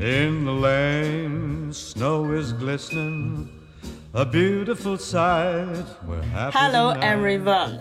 [0.00, 3.48] In the lane, snow is glistening.
[4.14, 5.84] A beautiful sight.
[6.06, 6.56] We're happy.
[6.56, 7.80] Hello everyone，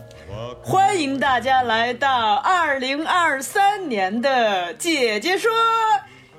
[0.64, 5.52] 欢迎大家来到二零二三年的姐姐说，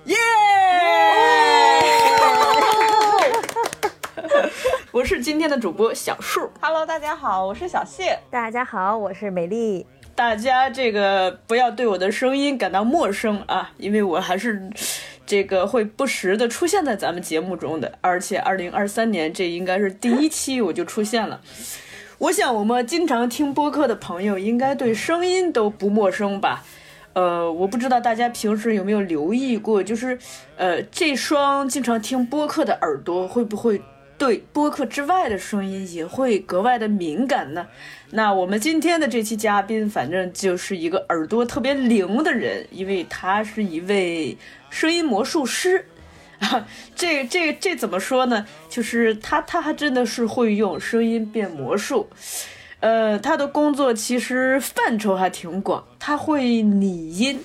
[0.06, 0.16] 耶！
[4.90, 6.51] 我是今天的主播小树。
[6.60, 8.18] Hello，大家好，我是小谢。
[8.32, 9.87] 大家好，我是美丽。
[10.16, 14.68] 大家这个不要对我的声音感到陌生啊，因为我还是
[15.29, 21.43] 这个会不时的出现在咱们节目中的，而且二零二三年这应该是第一期我就出现了。
[22.16, 26.65] 我想我们经常听播客的朋友应该对声音都不陌生吧？
[27.12, 30.18] 呃，我不知道大家平时有没有留意过，就是
[30.57, 33.82] 呃这双经常听播客的耳朵会不会
[34.19, 37.66] 对播客之外的声音也会格外的敏感呢？
[38.11, 44.37] 那我们今天的这期嘉宾，反正就是一个耳朵特别灵的人，因为他是一位
[44.69, 45.87] 声音魔术师。
[46.38, 48.47] 啊，这这这怎么说呢？
[48.69, 52.09] 就是他他还真的是会用声音变魔术。
[52.80, 57.41] 呃，他的工作其实范畴还挺广，他会拟音，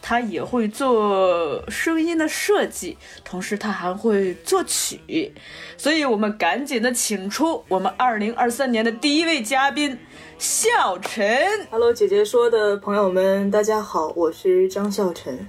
[0.00, 5.32] 他也会做声音的设计，同时他还会作曲。
[5.76, 9.98] 所以我们赶紧的请出我们二零二三年的第一位嘉宾
[10.38, 11.66] 笑晨。
[11.70, 15.48] Hello，姐姐说的朋友们，大家好，我是张笑晨。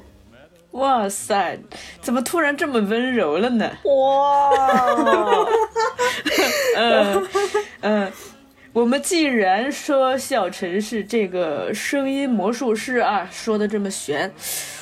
[0.72, 1.60] 哇塞，
[2.00, 3.72] 怎么突然这么温柔了呢？
[3.86, 4.52] 哇，
[6.76, 7.28] 嗯
[7.82, 8.12] 嗯，
[8.80, 14.32] 我们既然说小陈是这个声音魔术师啊，说的这么悬，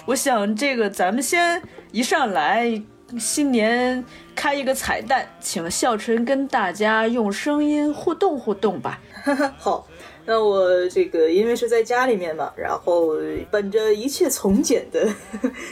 [0.05, 1.59] 我想这个咱们先
[1.91, 2.79] 一上来
[3.17, 9.01] 新年开一个彩蛋，请笑晨跟大家用声音互动互动吧。
[9.57, 9.87] 好，
[10.29, 13.13] 那我这个因为是在家里面嘛，然后
[13.49, 15.07] 本着一切从简的，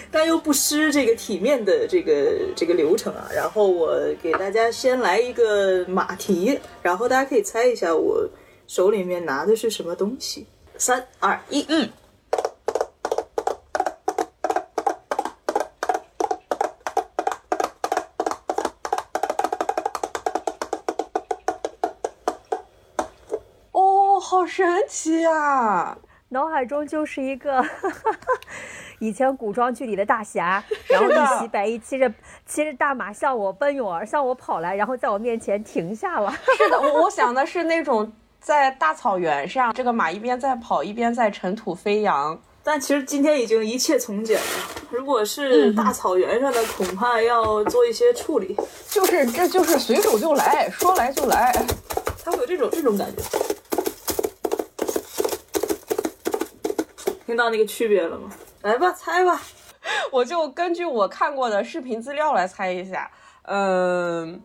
[0.09, 8.25] 但又不失这个体面的这个这个流程啊，然后我给大家先来一个马蹄，然后大家可以猜一下我
[8.65, 10.45] 手里面拿的是什么东西。
[10.77, 11.89] 三二一，嗯。
[24.27, 25.95] 好神奇啊！
[26.29, 27.63] 脑海中就是一个
[28.97, 32.11] 以前古装剧里的大侠，然后一袭白衣，骑着
[32.43, 36.35] 骑着大马向我奔涌而向我跑来，然后在我面前停下了。
[36.57, 42.41] 是的，我我想的是那种在大草原上，这个马一边在跑，一边在尘土飞扬。
[42.63, 44.47] 但其实今天已经一切从简了。
[44.89, 48.57] 如果是大草原上的，恐怕要做一些处理。
[48.89, 51.53] 就是，这就是随手就来，说来就来。
[52.23, 53.21] 它会有这种这种感觉。
[57.25, 58.29] 听到那个区别了吗？
[58.61, 59.41] 来吧，猜吧。
[60.11, 63.09] 我就根据我看过的视频资料来猜一下，
[63.43, 64.41] 嗯，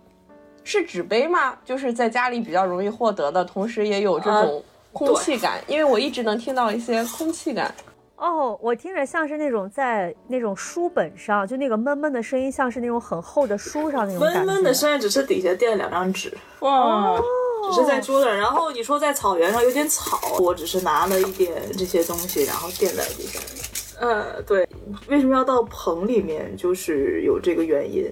[0.65, 1.57] 是纸杯吗？
[1.65, 7.75] 就是在家里比较容易获得的，同时也有这种空气感，因为我一直能听到一些空气感。
[8.17, 14.39] 哦，我听着像是那种在那种书本上，就那个闷闷的声音，像是那种很厚的书上那种感觉。
[14.41, 17.19] 闷闷的声音只是底下垫了两张纸，哇，
[17.69, 18.37] 只是在桌子上。
[18.37, 23.43] 然后你说在草原上有点草，我只是拿了一点这些东西，然后垫在地上。
[24.01, 24.67] 呃，对，
[25.09, 26.57] 为什么要到棚里面？
[26.57, 28.07] 就是有这个原因。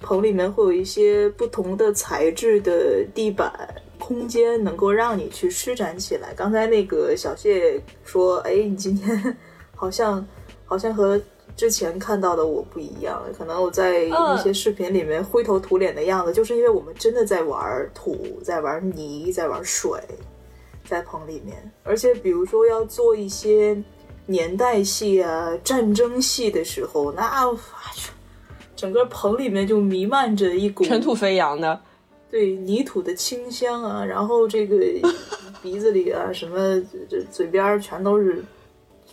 [0.00, 3.52] 棚里面会有一些不同的材质的地板
[4.00, 6.34] 空间，能够让你去施展起来。
[6.34, 9.36] 刚才那个小谢说：“哎，你今天
[9.76, 10.26] 好像
[10.66, 11.20] 好像和
[11.62, 14.10] 之前看到的我不一样，可能我在一
[14.42, 19.92] 些视频里面灰头土脸的样子，就是因为我们真的在玩土，在玩泥，在玩水，
[20.84, 21.56] 在棚里面。
[21.84, 23.80] 而且比如说要做一些
[24.26, 27.30] 年代戏啊、战争戏的时候，那
[28.74, 31.80] 整个棚里面就弥漫着一股尘土飞扬的。
[32.28, 34.78] 对泥土的清香啊，然后这个
[35.62, 36.58] 鼻子里啊，什么
[36.90, 38.44] 这这嘴边儿全都是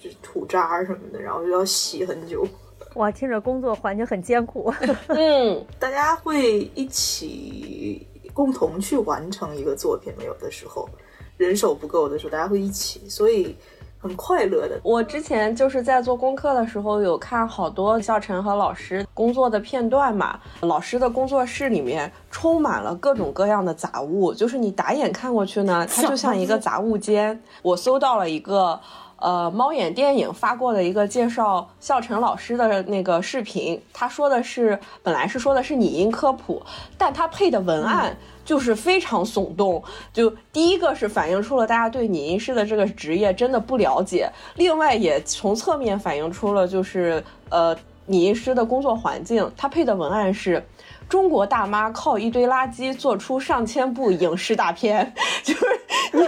[0.01, 2.47] 就是土渣什么的，然后就要洗很久。
[2.95, 4.73] 哇，听着工作环境很艰苦。
[5.09, 10.23] 嗯，大家会一起共同去完成一个作品吗？
[10.25, 10.89] 有的时候
[11.37, 13.55] 人手不够的时候，大家会一起，所以
[13.99, 14.79] 很快乐的。
[14.83, 20.39] 我之前就是在做功课的时候，有看好多校晨和老师工作的片段嘛。
[20.61, 27.39] 老师的工作室里面充满了各种各样的杂物，就是你打眼看过去呢，它就像一个 杂物间。
[27.61, 28.79] 我搜到了一个。
[29.21, 36.61] 呃，猫眼电影发过的一个介绍笑晨老师的那个视频，他说的是本来是说的是拟音科普，
[36.97, 39.83] 但他配的文案就是非常耸动。
[40.13, 47.75] 就第一个是反映出了大家对拟音师的这个职业真的不了解，另外也从侧面反映出了就是呃
[48.05, 49.51] 拟音师的工作环境。
[49.57, 50.63] 他配的文案是。
[51.09, 55.11] 中国大妈靠一堆垃圾做出上千部影视大片，
[55.43, 55.65] 就是
[56.13, 56.21] 你，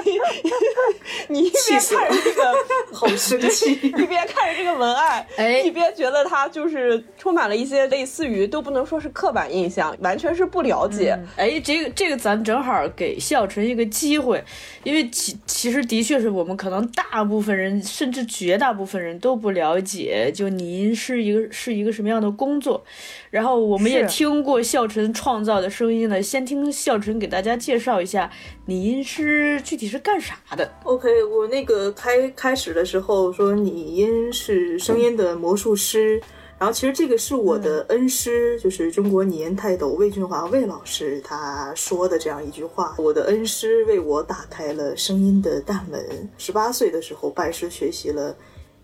[1.40, 2.54] 你一边看着这个
[2.92, 11.16] 好生气， 一边看着这个文案，哎，一边觉得他就是充满了一些类似于都不能说是刻板印象，完全是不了解。
[11.38, 14.44] 哎，这个这个咱正好给谢小纯一个机会，
[14.84, 22.84] 因为其其实的确是我们可能大部分人甚至绝大部分人都不了解，就您是一个是一个什么样的工作，
[23.30, 24.60] 然后我们也听过。
[24.72, 26.24] 笑晨创造的声音呢？
[26.24, 28.32] 先听笑晨给大家介绍一下
[28.68, 30.72] 拟音师具体是干啥的。
[30.86, 36.22] OK，我那个开开始的时候说拟音是声音的魔术师，
[36.58, 42.96] 然后其实这个是我的恩师，就是中国拟音泰斗魏俊华魏老师他说的这样一句话。
[42.98, 46.30] 我的恩师为我打开了声音的大门。
[46.38, 48.34] 十八岁的时候拜师学习了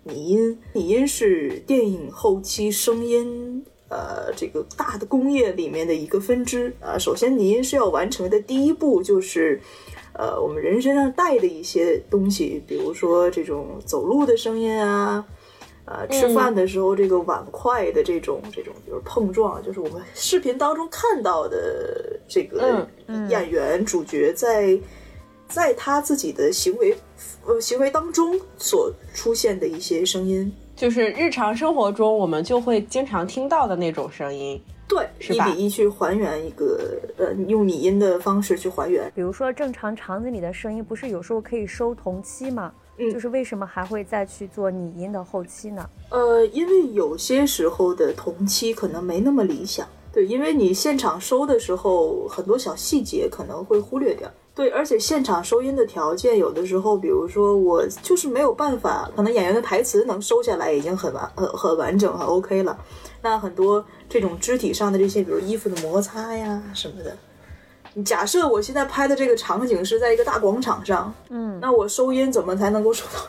[0.03, 3.63] 拟音，拟音是电影后期声音。
[3.89, 6.73] 呃，这个大的工业里面的一个分支。
[6.81, 9.61] 啊，首先您是要完成的第一步就是，
[10.13, 15.25] 呃，我们人身上带的一些东西，比如说这种走路的声音啊，
[15.85, 22.85] 呃，吃饭的时候这个碗筷的这种这种就是碰撞，就是我们视频当中看到的这个
[23.29, 24.77] 演员主角在
[25.47, 26.93] 在他自己的行为
[27.45, 30.51] 呃行为当中所出现的一些声音。
[30.77, 39.11] 就是日常生活中我们就会经常听到的那种声音，对，一比一去还原一个，呃，用拟音的方式去还原。
[39.15, 42.71] 比如说正常场景里的声音，不是有时候可以收同期吗？
[42.99, 45.89] 嗯，就是为什么还会再去做拟音的后期呢？
[46.11, 54.29] 呃，因为有些时候的同期可能没那么理想，对，因为你现场收的时候很多小细节可能会忽略掉。
[54.57, 62.75] 对，而且现场收音的条件，有的时候，比如说我就是没有办法，可能演员的台词能收下来已经很完、很很完整、很 OK 了。
[63.21, 67.15] 那很多这种肢体上的这些，比如衣服的摩擦呀什么的，
[68.01, 73.21] 假设我现在拍的这个场景是在一个大广场上，嗯，那我收音怎么才能够收到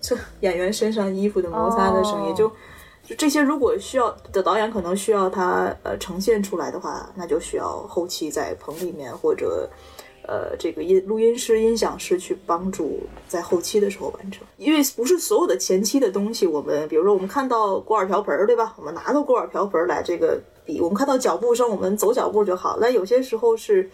[0.00, 2.34] 这演员身上衣服的摩擦的声音？
[2.36, 2.48] 就
[3.02, 9.68] 就这些，如果需要的导演可能需要他呃呈现出来的话，那就需要后期在棚里面或者。
[10.26, 18.74] 呃，这个音录音师、音响师去帮助在后期的时候完成，因为不是所有的前期的东西，我们比如说我们看到锅碗瓢盆儿，对吧？
[18.78, 22.78] 我们拿到锅碗瓢盆来这个比，我们看到脚步声，我们走脚步就好。
[22.80, 23.90] 那有些时候是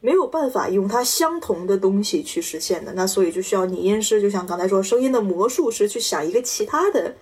[0.00, 7.14] 没有办法用它相同的东西去实现的，那所以就需要拟音师，就像刚才说声音的魔术师去想一个其他的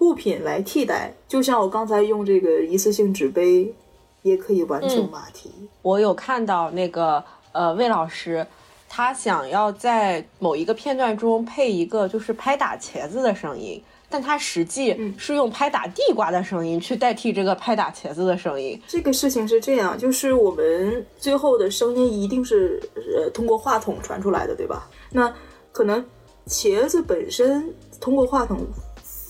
[0.00, 3.74] 物品来替代，就像我刚才用这个一次性纸杯
[4.20, 5.50] 也可以完成马蹄。
[5.80, 7.24] 我有看到那个。
[7.54, 8.44] 呃，魏老师，
[8.88, 13.80] 他想要在某一个片段中配一个就是拍打茄子的声音，
[14.10, 18.80] 但他实际是用拍打地瓜的声音去代替这个拍打茄子的声音。
[18.88, 24.90] 这个事情是这样，就是我们最后的声音一定是呃通过话筒传出来的，对吧？
[25.12, 25.32] 那
[25.70, 26.04] 可能
[26.48, 28.58] 茄子本身通过话筒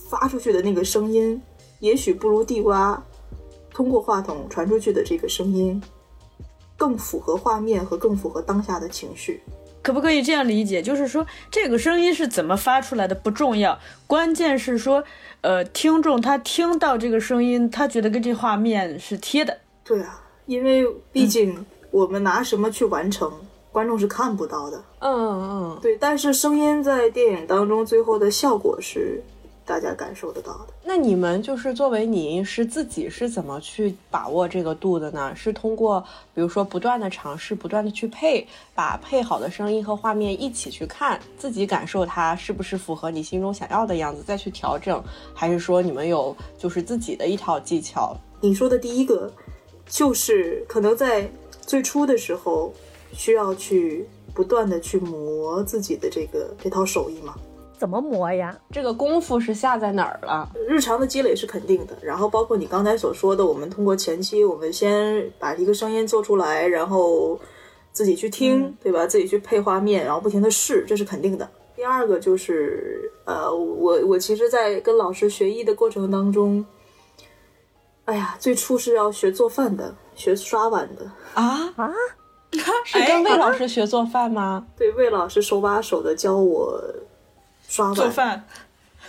[0.08, 1.40] 发出去的那个声音，
[1.80, 3.02] 也许不如地瓜
[3.70, 5.82] 通过话筒传出去的这个声音。
[6.76, 9.40] 更符合画面和更符合当下的情绪，
[9.82, 10.82] 可不可以这样理解？
[10.82, 15.02] 就是说，这个声音是怎么发出来的不重要，关键是说，
[15.40, 19.56] 呃，听众他听到这个声音，他觉得跟这画面是贴的。
[19.84, 23.32] 对啊，因为毕竟我们拿什么去完成，
[23.70, 24.82] 观众是看不到的。
[25.00, 25.96] 嗯嗯，对。
[25.98, 29.22] 但是声音在电影当中最后的效果是。
[29.66, 30.66] 大家感受得到的。
[30.84, 35.34] 那你们就是作为拟音师自己是怎么去把握这个度的呢？
[35.34, 36.04] 是通过
[36.34, 45.02] 比如说不断的尝试，不断的去配，把配好的声音和画面一起去看，自己感受它是不是符合你心中想要的样子，再去调整，
[45.34, 48.14] 还是说你们有就是自己的一套技巧？
[48.40, 49.32] 你说的第一个，
[49.86, 51.30] 就是可能在
[51.62, 52.72] 最初的时候
[53.12, 57.34] 需要去不断的去磨自己的这个这套手艺嘛。
[57.78, 58.56] 怎么磨呀？
[58.70, 60.48] 这个功夫是下在哪儿了？
[60.68, 67.38] 日常的积累是肯定的，然后包括你刚才所说的，我们通过前期，我们先把一个声音做出来，然后
[67.92, 69.06] 自己去听，对吧？
[69.06, 71.48] 自己去配画面，然后不停的试，这是肯定的。
[71.76, 76.64] 第第二个就是呃，我我其实，在跟老师学艺的过程当中，
[78.06, 81.04] 哎呀，最初是要学做饭的，学刷碗的。
[81.34, 81.92] 啊啊，
[82.86, 84.66] 是跟魏老师学做饭吗？
[84.78, 86.82] 对，魏老师手把手的教我
[87.74, 88.44] 刷碗做饭。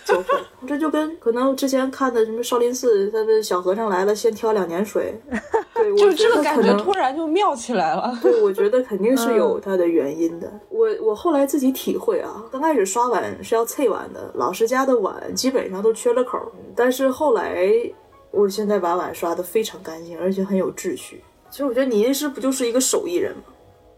[0.04, 5.14] 做饭，这就跟可能之前看的什么少林寺，他的小和尚来了，先挑两年水。
[5.74, 8.16] 对，就是这个感觉突然就妙起来了。
[8.22, 10.48] 对，我觉得肯定是有它的原因的。
[10.68, 16.46] 我我后来自己体会啊，刚开始刷碗是要脆碗的，老师家的碗基本上都缺了口儿。
[16.74, 17.68] 但是后来，
[18.30, 21.22] 我现在把碗刷得非常干净，而且很有秩序。
[21.50, 23.42] 其实我觉得拟音师不就是一个手艺人吗？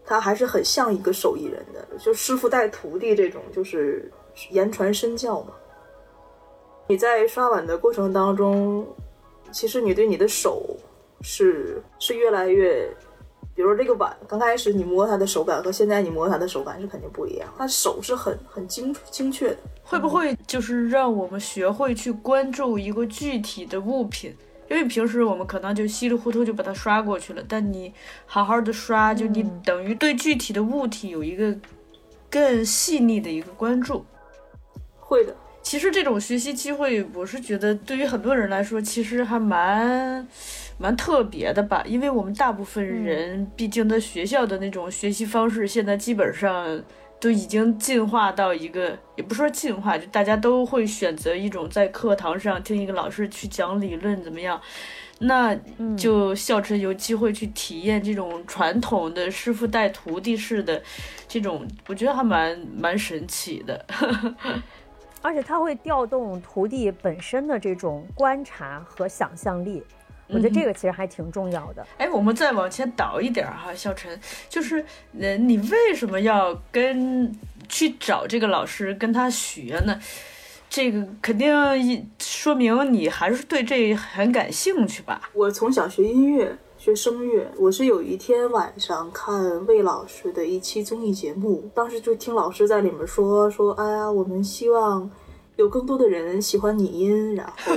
[0.05, 4.11] 他还是很像一个手艺人的，就师傅带徒弟这种，就是
[4.51, 5.53] 言传身教嘛。
[6.87, 8.87] 你在刷碗的过程当中，
[9.51, 10.75] 其实你对你的手
[11.21, 12.87] 是是越来越，
[13.53, 19.57] 比如说这个碗，刚开始你摸它的手感和现在你摸它的手感是肯定不一样，它手是很很精精确的。
[19.83, 24.35] 会不会就是让我们学会去关注一个具体的物品？
[24.67, 27.91] 因为平时我们可能就稀里糊涂就把它刷过去了，但你
[28.27, 31.55] 好好的刷，就你等于对具体的物体有一个
[32.29, 34.05] 更细腻的一个关注。
[35.09, 40.27] 会的，其实这种学习机会，我是觉得对于很多人来说，其实还蛮
[40.77, 41.83] 蛮特别的吧。
[41.87, 46.79] 因为我们大部分人，毕竟在学校的那种学习方式，现在基本上
[47.19, 54.61] 都已经进化到一个，也不说进化，就大家都会选择一种在课堂上听一个老师去讲理论怎么样。
[55.21, 55.53] 那
[55.97, 60.81] 就校车有机会去体验这种传统的师傅带徒弟式的
[61.27, 63.85] 这种，我觉得还蛮蛮神奇的。
[65.21, 69.83] 而且它会调动徒弟本身的这种观察和想象力，
[70.27, 71.85] 我觉得这个其实还挺重要的。
[71.97, 74.85] 哎，我们再往前倒一点儿哈，小陈，就是，
[75.19, 77.33] 呃，你为什么要跟
[77.67, 79.99] 去找这个老师跟他学呢？
[80.69, 85.19] 这个肯定一说明你还是对这很感兴趣吧？
[85.33, 86.55] 我从小学音乐，
[86.89, 87.47] 学声乐。
[87.59, 95.07] 我是有一天晚上看魏老师的一期综艺节目，当时就听老师在里面说说，哎呀，我们希望
[95.57, 97.73] 有更多的人喜欢拟音，然后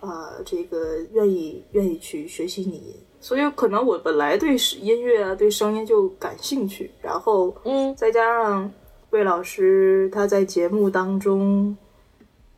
[0.00, 2.96] 啊、这个愿意愿意去学习拟音。
[3.20, 8.72] 所以可能我本来对音乐啊，对声音就感兴趣，然后嗯，再加上
[9.10, 11.76] 魏老师他在节目当中，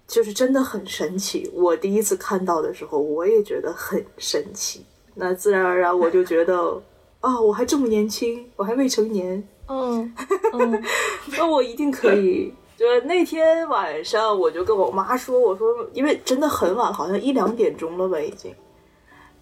[0.06, 1.50] 就是真的很神奇。
[1.52, 4.86] 我第一次看到的时候，我也觉得很神奇。
[5.20, 6.82] 那自然而然我就觉得，
[7.20, 10.14] 啊，我还这么年轻，我还未成年，嗯
[10.54, 10.82] 嗯，
[11.36, 12.52] 那我一定可以。
[12.78, 18.50] 就是那天晚上，我就跟我妈说，我说，因为真的很晚，好像一两点钟了吧，已经。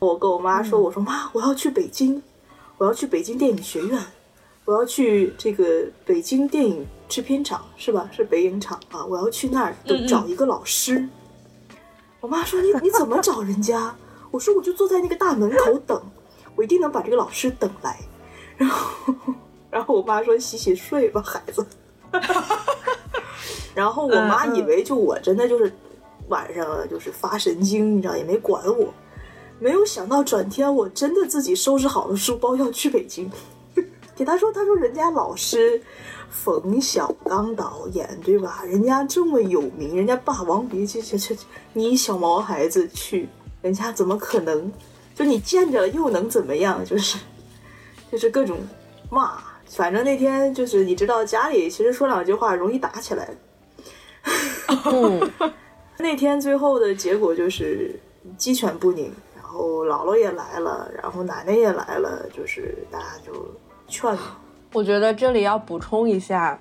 [0.01, 2.21] 我跟我妈说，我说妈，我要去北京，
[2.79, 3.97] 我要去北京电影学院，
[4.65, 8.11] 我要去这个北京电影制片厂，是吧？
[8.13, 9.77] 是北影厂啊，我要去那儿
[10.09, 11.09] 找一个老师。
[12.21, 13.95] 我妈说你你怎么找人家？
[14.31, 16.01] 我说我就坐在那个大门口等，
[16.55, 17.99] 我一定能把这个老师等来。
[18.57, 19.15] 然后，
[19.71, 21.67] 然后我妈说洗洗睡吧，孩子。
[23.75, 25.73] 然后我妈以为就我真的就是
[26.29, 28.93] 晚上就是发神经，你知道也没管我，
[29.61, 33.31] 没有想到转天我真的自己收拾好了书包要去北京，
[34.17, 35.81] 给他说，他说人家老师
[36.29, 38.63] 冯小刚导演对吧？
[38.67, 41.41] 人家这么有名，人家《霸王别姬》这这
[41.73, 43.29] 你小毛孩子去，
[43.63, 44.73] 人家怎么可能？
[45.15, 46.85] 就你见着了又能怎么样？
[46.85, 47.19] 就是
[48.13, 48.59] 就是各种
[49.11, 53.29] 骂，反正那天就是你知道家里其实说两句话容易打起来。
[54.85, 55.31] 嗯，
[55.99, 57.99] 那天最后的结果就是
[58.37, 63.33] 鸡犬不宁，然后姥姥也来了，然后奶奶也来了，就是大家就
[63.89, 64.37] 劝嘛。
[64.73, 66.61] 我觉得这里要补充一下，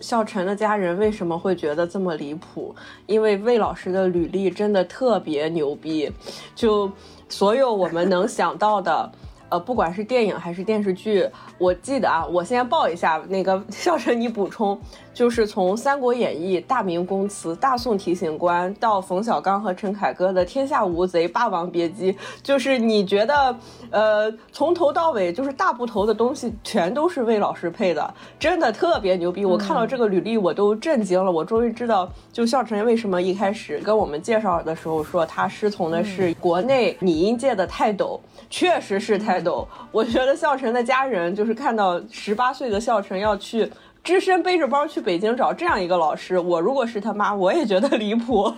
[0.00, 2.74] 笑晨的家人为什么会觉得这么离谱？
[3.06, 6.10] 因为魏老师的履历真的特别牛逼，
[6.54, 6.90] 就
[7.28, 9.10] 所有我们能想到的。
[9.50, 11.26] 呃，不管是电影还是电视剧，
[11.56, 14.78] 我记得啊，我先报一下那个 笑晨，你补充，
[15.18, 23.56] 就是从《三国演义》《大明宫词》《大宋提刑官》到冯小刚和陈凯歌的《天下无贼》《霸王别姬》，就是你觉得，
[23.90, 29.44] 呃，从头到尾就是大部头的东西全都是魏老师配的，真的特别牛逼。
[29.44, 39.66] 我看到这个履历我都震惊了，我终于知道，就笑晨为什么一开始跟我们介绍的时候说他师从的是国内拟音界的泰斗，确实是泰斗。
[39.90, 43.68] 我觉得笑晨的家人就是看到十八岁的笑晨要去
[44.08, 48.50] 只身背着包去北京找这样一个老师，我如果是他妈，我也觉得离谱。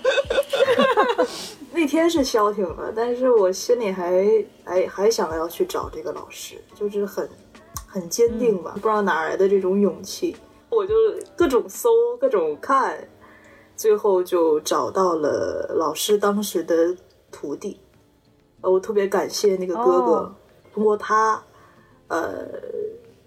[1.74, 4.24] 那天是消停了，但是我心里还
[4.62, 7.28] 还还想要去找这个老师，就是很
[7.84, 10.36] 很坚定吧，不知道哪来的这种勇气。
[10.68, 10.94] 我就
[11.34, 11.88] 各种搜，
[12.20, 12.96] 各种看，
[13.74, 16.94] 最后就找到了老师当时的
[17.32, 17.80] 徒弟。
[18.60, 20.34] 呃，我特别感谢那个哥哥，哦
[20.72, 21.42] 通过他，
[22.06, 22.46] 呃，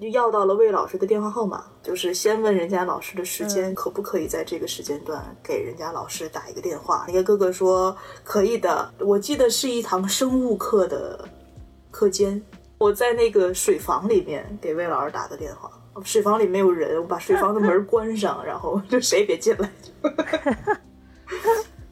[0.03, 7.05] 就要到了魏老师的电话号码，就是先问人家老师的时间、可不可以在这个时间段给人家老师打一个电话。
[7.07, 11.27] 那个哥哥说可以的，我记得是一堂生物课的
[11.89, 12.41] 课间，
[12.77, 15.71] 我在那个水房里面给魏老师打的电话。
[16.03, 19.71] 水房里没有人，我把水房的门关上，然后就谁也别进来。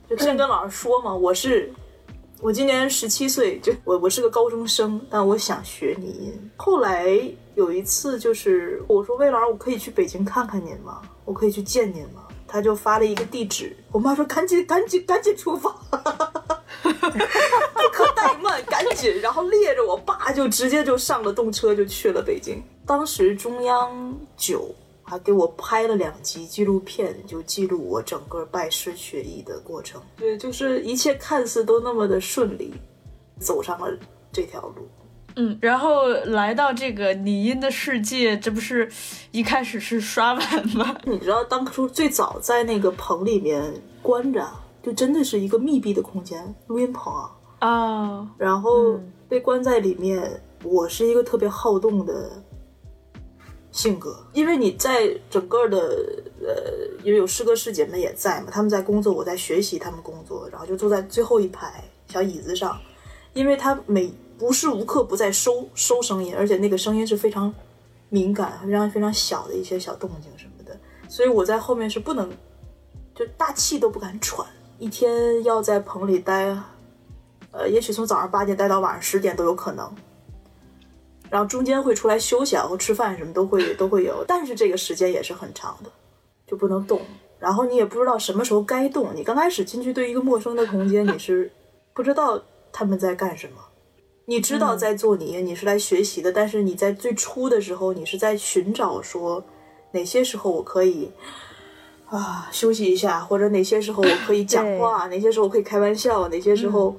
[0.09, 1.71] 就先跟老师说嘛，我是
[2.41, 6.51] 我今年十七岁，就我我是个高中生，但我想学拟音。
[6.57, 7.07] 后来
[7.55, 11.01] 有一次，就是我说魏老师，我可以去北京看看您吗？
[11.25, 12.27] 我可以去见您吗？
[12.47, 15.69] 他就发了一个地址，我妈说赶紧赶紧赶紧出发，
[16.81, 16.89] 不
[17.93, 22.61] 可怠慢，赶紧，然后列着我爸就直接就上了动车就去了北京。
[22.85, 30.01] 当时中央九还给我拍了两集纪录片，就记录我整个拜师学艺的过程。
[30.17, 32.73] 对，就是一切看似都那么的顺利，
[33.39, 33.87] 走上了
[34.31, 34.89] 这条路。
[35.35, 38.89] 嗯，然后来到这个拟音的世界，这不是
[39.31, 40.95] 一开始是刷碗吗？
[41.05, 44.47] 你知道当初最早在那个棚里面关着，
[44.83, 47.31] 就真的是一个密闭的空间，录音棚啊。
[47.59, 52.43] 啊，然后被关在里面，我是一个特别好动的
[53.71, 55.77] 性格，因为你在整个的
[56.41, 62.75] 呃，因为有师哥师姐们也在嘛，他们在工作，我在学习他们工作，然后就坐在最后一排小椅子上，
[63.33, 67.53] 因为他每无时无刻不在收收声音，而且那个声音是非常
[68.09, 72.29] 敏感、非常非常小的一些小动静什么的，所以我在后面是不能
[73.15, 74.45] 就大气都不敢喘，
[74.79, 76.57] 一天要在棚里待。
[77.53, 79.93] 呃，也许从早上八点待到晚上十点都有可能，
[81.29, 85.91] 然后中间会出来休息啊或吃饭什么都会都会有，但是这个时间也是很长的，
[86.47, 87.01] 就不能动。
[87.39, 89.13] 然后你也不知道什么时候该动。
[89.13, 91.51] 你刚开始进去对一个陌生的空间，你是
[91.93, 93.55] 不知道他们在干什么，
[94.25, 99.43] 你知道在做你，你是来学习的，但是你在最初的时候，你是在寻找说
[99.91, 101.11] 哪些时候我可以。
[102.11, 106.93] 啊，休息一下，或者哪些时候我可以讲话，哪些时候我可以开玩笑，哪些时候，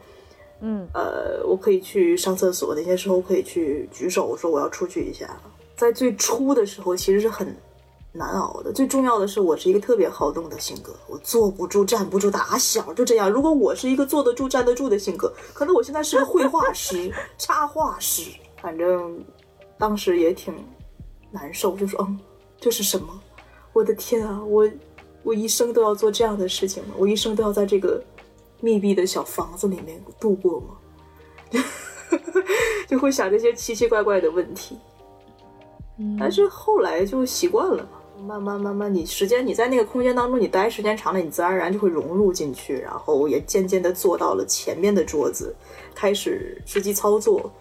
[0.61, 5.39] 嗯，呃，我可以去上厕所，哪些时候可以去举手说我要出去一下。
[5.77, 7.55] 在最初的时候，其实是很
[8.13, 8.73] 难熬的。
[8.73, 13.31] 最重要的是，我是一个特别好动的性格，我坐不住、站不住，打小就这样。
[13.31, 18.31] 如果我是一个坐得住、站得住的性格，可能我现在是个绘画师、插画师。
[18.61, 19.25] 反正
[19.79, 20.55] 当时也挺
[21.31, 22.19] 难受，就说嗯，
[22.61, 23.09] 这是什么？
[23.73, 24.69] 我的天啊，我
[25.23, 26.95] 我一生都要做这样的事情吗？
[26.99, 28.03] 我一生都要在这个
[28.61, 30.67] 密闭的小房子里面度过吗？
[32.87, 34.79] 就会想这些奇奇怪怪的问题。
[36.19, 45.55] 但是后来就习惯了嘛，慢慢慢慢，你时间你在那个空间当中，你待时间长了，你自然而然就会融入进去，然后也渐渐的坐到了前面的桌子，
[45.95, 47.53] 开始实际操作。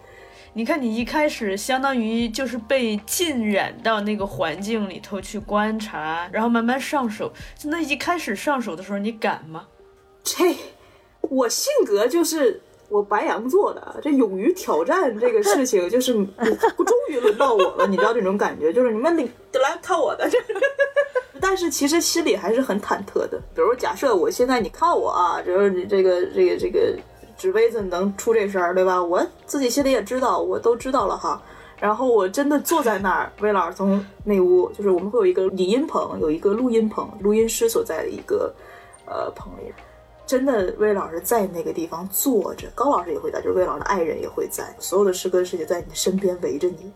[0.54, 7.32] 你看，你一开始相当于就是被浸染到那个环境里头去观察，然后慢慢上手。
[7.64, 9.66] 那一开始上手的时候，你敢吗？
[10.22, 10.54] 这
[11.22, 12.62] 我性格就是
[12.92, 16.12] 我白羊座的，这勇于挑战这个事情，就是
[16.44, 19.22] 终于轮到我了，你知道这种感觉，就是你们你
[19.54, 20.28] 来看我的，
[21.40, 23.40] 但是其实心里还是很忐忑的。
[23.54, 26.94] 比如假设我现在你看我啊，就是你这个这个这个
[27.38, 29.02] 纸杯子能出这事儿，对吧？
[29.02, 31.40] 我自己心里也知道，我都知道了哈。
[31.80, 38.54] 然后我真的坐在那儿，魏老师从那屋，就是我们会有一个理音棚，有一个录音棚，录音师所在的一个
[39.06, 39.72] 呃棚里。
[40.26, 46.90] 真的，魏老师在那个地方坐着，高老师也会在，就是魏老师的爱人也会在，所有的师哥师姐在你的身边围着你，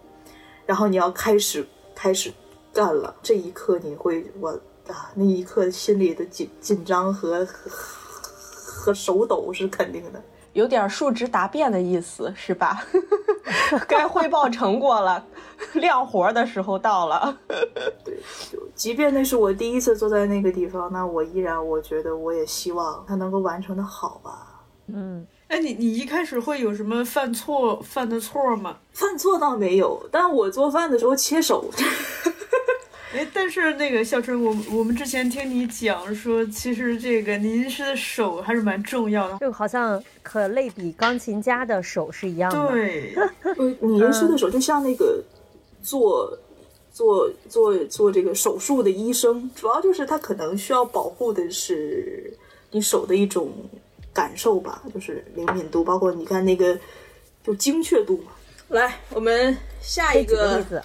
[0.65, 2.33] 然后你要开始开始
[2.73, 3.15] 干了。
[3.23, 4.51] 这一刻你会，我
[4.89, 10.23] 啊，那一刻心里的紧紧张和和和手抖是肯定的。
[10.57, 12.83] 有点述职答辩的意思是吧？
[13.87, 15.23] 该汇报成果了，
[15.75, 17.37] 亮活的时候到了。
[18.03, 18.17] 对，
[18.51, 24.65] 就即便那是我第一次坐在那个地方，那我依然我觉得我也希望他能够完成的好吧。
[24.89, 28.77] 嗯，哎，你你一开始会有什么犯错犯的错吗？
[28.93, 31.67] 犯错倒没有，但我做饭的时候切手。
[33.13, 39.39] 哎，但是那个孝春，我我们之前听你讲说，其实这个您是的手还是蛮重要的。
[39.39, 42.69] 就好像可类比钢琴家的手是一样的。
[42.73, 43.15] 对，
[43.57, 45.23] 呃，你吟诗的手就像那个
[45.83, 46.37] 做
[46.93, 52.33] 做做做这个手术的医生，主要就是他可能需要保护的是
[52.73, 53.53] 你手的一种
[54.13, 56.77] 感受吧，就是灵敏度，包括你看那个
[57.45, 58.33] 就精确度嘛。
[58.69, 60.83] 来，我们下一个个例子，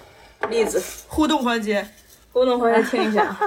[0.48, 1.84] 例子，互动环节，
[2.32, 3.36] 我等会儿来听一下。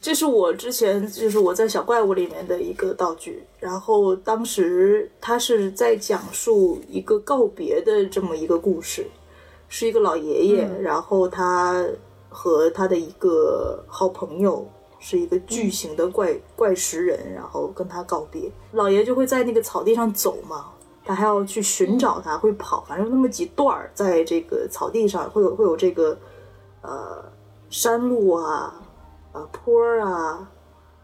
[0.00, 9.06] 这是我之前就是我在小怪物里面的一个道具，然后当时他是在讲述一个告别的这么一个故事，
[9.68, 11.86] 是一个老爷爷，然后他
[12.30, 14.66] 和他的一个好朋友
[14.98, 20.72] 是一个巨型的怪、怪石人，然后跟他告别，老爷就会在那个草地上走嘛，
[21.04, 26.18] 他还要去寻找他，会跑，反正那么几段儿，在这个草地上会有会有这个
[26.82, 27.24] 呃
[27.70, 28.82] 山路啊。
[29.30, 30.50] 呃坡儿啊，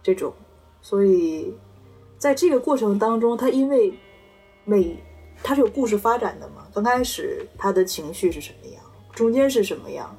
[0.03, 0.33] 这种，
[0.81, 1.55] 所以
[2.17, 3.93] 在这个过程当中，他因为
[4.65, 4.99] 每
[5.43, 10.17] 他是有故事发展的嘛，刚开始他的情绪是什么样，中间是什么样，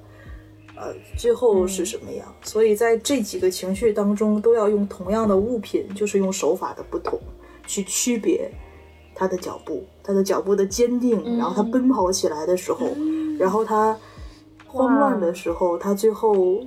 [0.75, 7.19] 呃，最后是什么样，所以在这几个情绪当中，都要用同样的物品，就是用手法的不同
[7.65, 8.51] 去区别
[9.13, 12.88] 他的脚步，他的脚步的坚定，然后他奔跑起来的时候，
[13.39, 13.97] 然后他
[14.67, 16.65] 慌乱的时候，他最后。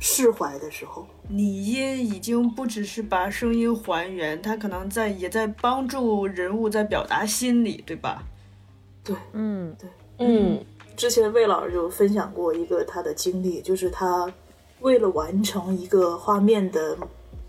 [0.00, 8.24] 释怀的时候，你音已经不只是把声音还原，他可能在也在帮助人物在表达心理，对吧？
[9.04, 9.88] 对，嗯，对，
[10.18, 10.58] 嗯，
[10.96, 14.32] 之前魏老师就分享过一个他的经历，就是他
[14.80, 16.96] 为了完成一个画面的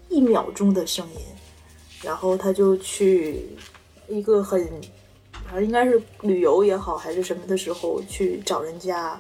[0.10, 1.20] 一秒钟的声音，
[2.02, 3.48] 然后他就去
[4.08, 4.62] 一个很，
[5.52, 9.20] 啊应该是旅游也好还是什么的时候去找人家。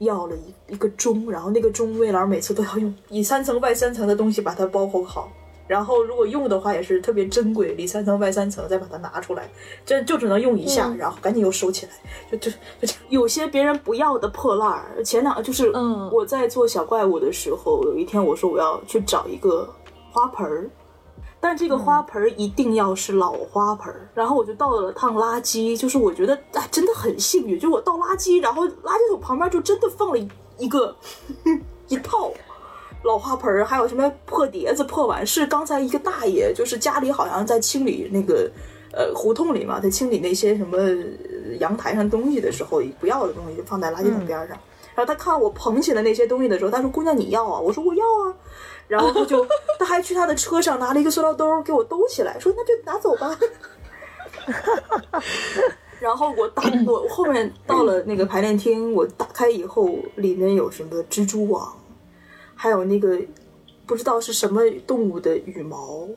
[0.00, 5.28] 要了一一个钟，然后那个钟魏老师每次都要用里三层外三层的东西把它包裹好，
[5.68, 9.48] 然后如果用的话也是特别珍贵，里三层外三层再把它拿出来，
[9.86, 11.92] 这就只能用一下，然后赶紧又收起来，
[12.32, 12.50] 就就
[12.80, 15.04] 就有些别人不要的破烂儿。
[15.04, 19.68] 前两就是嗯我在做小怪物的时候，有一天我说我要去找一个
[20.10, 20.70] 花盆儿。
[21.40, 30.18] 但这个花盆一定要是老花盆，然后我就倒了趟垃圾，就是我觉得啊真的很幸运，就我倒垃圾，然后垃圾桶旁边就真的放了
[30.58, 30.96] 一个
[31.86, 32.32] 一套
[33.02, 38.50] 老花盆，还有什么破碟子、破碗，是刚才一个大爷，就是家里好像在清理那个
[38.92, 40.78] 呃胡同里嘛，在清理那些什么
[41.58, 44.58] 阳台上东西的时候，不要的东西就放在垃圾桶边上，
[44.94, 48.34] 然后他看我捧起了那些东西的时候，他说：“姑娘你要啊？”我说：“我要啊。”
[48.88, 49.46] 然后他就，
[49.78, 53.38] 他还去他的车上拿了一个塑料兜给我兜起来，说那就拿走吧。
[56.00, 61.72] 然后我打我后面到了那个排练厅，我打开以后，里面有什么蜘蛛网，
[62.58, 63.16] 还有那个
[63.86, 66.08] 不知道是什么动物的羽毛，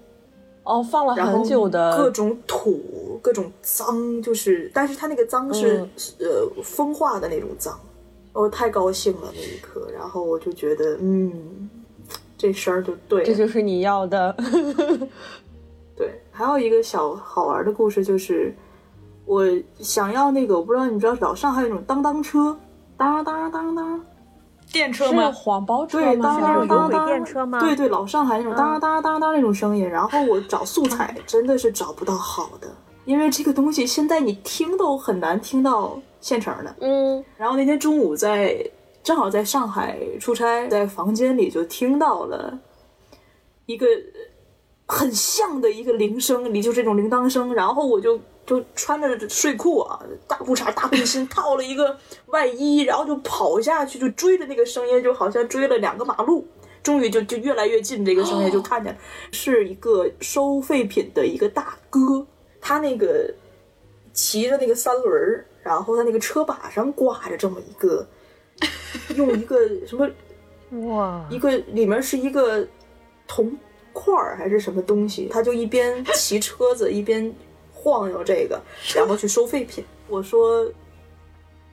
[0.63, 5.88] 哦，放了很久的各种土，各种脏，就是，但是它那个脏是
[6.19, 7.80] 呃风化的那种脏，
[8.34, 11.69] 我太高兴了那一刻，然后我就觉得嗯。
[12.38, 14.36] 这声儿就对，这就是你要的。
[15.95, 18.51] 对，还有一个小好玩的故事，就是
[19.25, 19.45] 我
[19.77, 22.58] 想要那个，我不知道你知道老上海有那种当当车，
[22.97, 24.04] 当当当当，
[24.71, 25.31] 电车吗？
[25.31, 27.60] 黄包车对，当当当当，电车吗？
[27.60, 29.88] 对对，老上海那种当当当当那种声音。
[29.88, 32.67] 然后我找素材真的是找不到好的，
[33.05, 36.75] 因为这个东西现在你听都很难听到现成的。
[36.81, 38.57] 嗯，然后那天中午在。
[39.03, 42.55] 正好在上海出差，在房间里就听到了
[43.65, 43.88] 一个
[44.86, 47.51] 很像的一个铃声，你就这种铃铛声。
[47.51, 56.47] 然后我就就穿着睡裤啊，大裤衩、大背心， 套了一个外衣，然后就跑下去，就追着那个声音，就好像追了两个马路。
[56.84, 58.97] 终于就就越来越近，这个声音就看见
[59.32, 62.25] 是一个收废品的一个大哥，
[62.60, 63.32] 他那个
[64.13, 68.08] 骑着那个三轮儿然后他那个车把上挂着这么一个。
[69.15, 70.08] 用一个什么
[70.88, 72.67] 哇，一个里面是一个
[73.27, 73.58] 铜
[73.91, 75.27] 块儿还是什么东西？
[75.32, 77.34] 他就一边骑车子一边
[77.82, 78.62] 晃悠这个，
[78.96, 79.84] 然后去收废品。
[80.08, 80.65] 我说，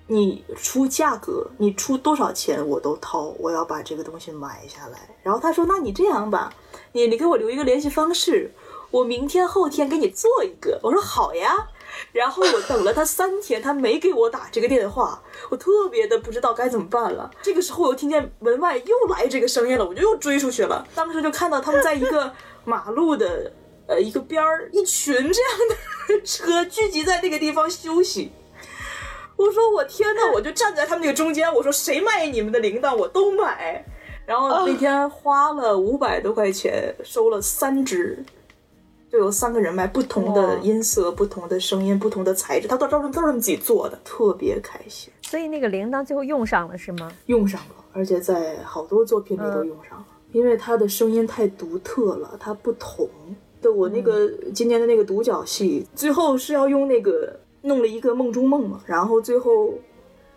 [0.06, 5.10] 你出价格，你出多少钱我都掏，我要把这个东西买下来。
[5.22, 6.54] 然后他说，那你这样吧，
[6.92, 8.50] 你你给我留一个联系方式，
[8.90, 10.80] 我明天后天给你做一个。
[10.82, 11.68] 我说好呀。
[12.12, 17.30] 然后我等了他三天，他没给我打这个电话，我特别的不知道该怎么办了。
[17.42, 20.86] 这个时候我又听见门外又来这个声音了，我就又追出去了。
[20.94, 22.30] 当时就看到他们在一个
[22.64, 23.50] 马路的
[23.88, 25.32] 呃一个边儿，一群这样
[26.08, 28.30] 的车聚集在那个地方休息。
[29.34, 33.84] 我说我天呐，我就站在他们那个中间，我说谁卖你们的铃铛我都买。
[34.24, 38.24] 然后那天花了五百多块钱收了三只。
[39.10, 45.10] 就有三个人卖不同的音色、不同的声音、不同的材质，他都都是都是他们自己做的，特别开心。
[45.22, 47.10] 所以那个铃铛最后用上了是吗？
[47.24, 53.08] 用上了，而且在好多作品里都用上了，因为它的声音太独特了，它不同。
[53.60, 59.74] 对我那个今年的那个独角戏，最后是要用那个弄了一个梦中梦嘛，然后最后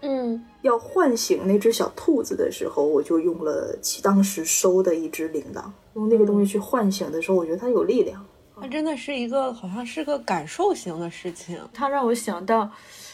[0.01, 8.25] 嗯，要唤醒那只小兔子的时候，我就用了其当时收的一只铃铛，用那个东西去唤醒的时候，我觉得它有力量。
[8.59, 11.57] 它真的是一个好像是个感受型的事情。
[11.73, 12.69] 它让我想到，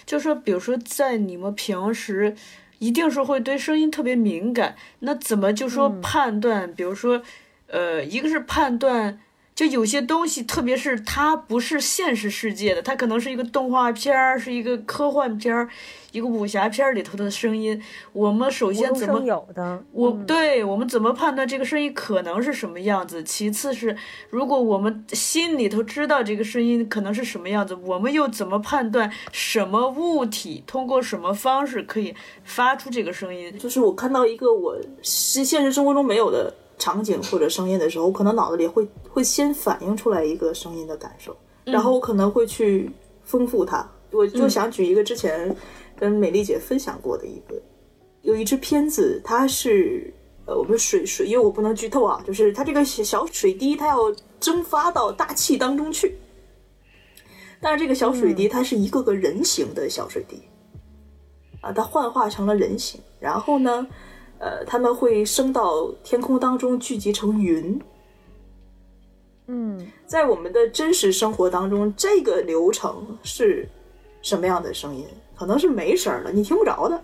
[0.06, 2.36] 就说比如说在你们平时
[2.80, 6.74] 一定是会对声音特别敏感，那怎么就说判断？
[6.74, 7.22] 比如说，
[7.68, 9.20] 呃，一个是判断。
[9.58, 15.68] 就有些东西，特别是它不是现实世界的，它可能是一个动画片儿，是一个科幻片儿，
[16.12, 17.82] 一个武侠片儿里头的声音。
[18.14, 19.84] 我们首先怎么有的？
[19.94, 23.24] 我对我们怎么判断这个声音可能是什么样子？
[23.24, 23.98] 其次是，
[24.30, 33.58] 如果我们心里头知道这个声音可能是什么样子，我们又怎么判断什么物体通过什么方式可以发出这个声音？
[33.58, 36.54] 就是我看到一个我是现实生活中没有的。
[36.78, 41.36] 场景或者声音的时候，我可能脑子里会会先反映出来一个声音的感受，
[41.66, 42.92] 然后我可能会去
[43.24, 43.90] 丰富它。
[44.12, 45.56] 我就想举一个之前
[45.96, 47.60] 跟美丽姐分享过的一个，
[48.22, 50.14] 有一支片子，它是
[50.46, 53.98] 呃我们水水，因为我不能剧透啊，就是它这个小水滴它要
[54.40, 56.16] 蒸发到大气当中去，
[57.60, 60.42] 但是这个小水滴它是一个个人形的小水滴，
[61.62, 63.88] 啊，它幻化成了人形，然后呢？
[64.40, 67.80] 呃，他们会升到天空当中，聚集成云。
[69.48, 73.68] 嗯，在我们的真实生活当中，这个流程是
[74.22, 75.06] 什么样的声音？
[75.38, 77.02] 可能是没声了，你听不着的。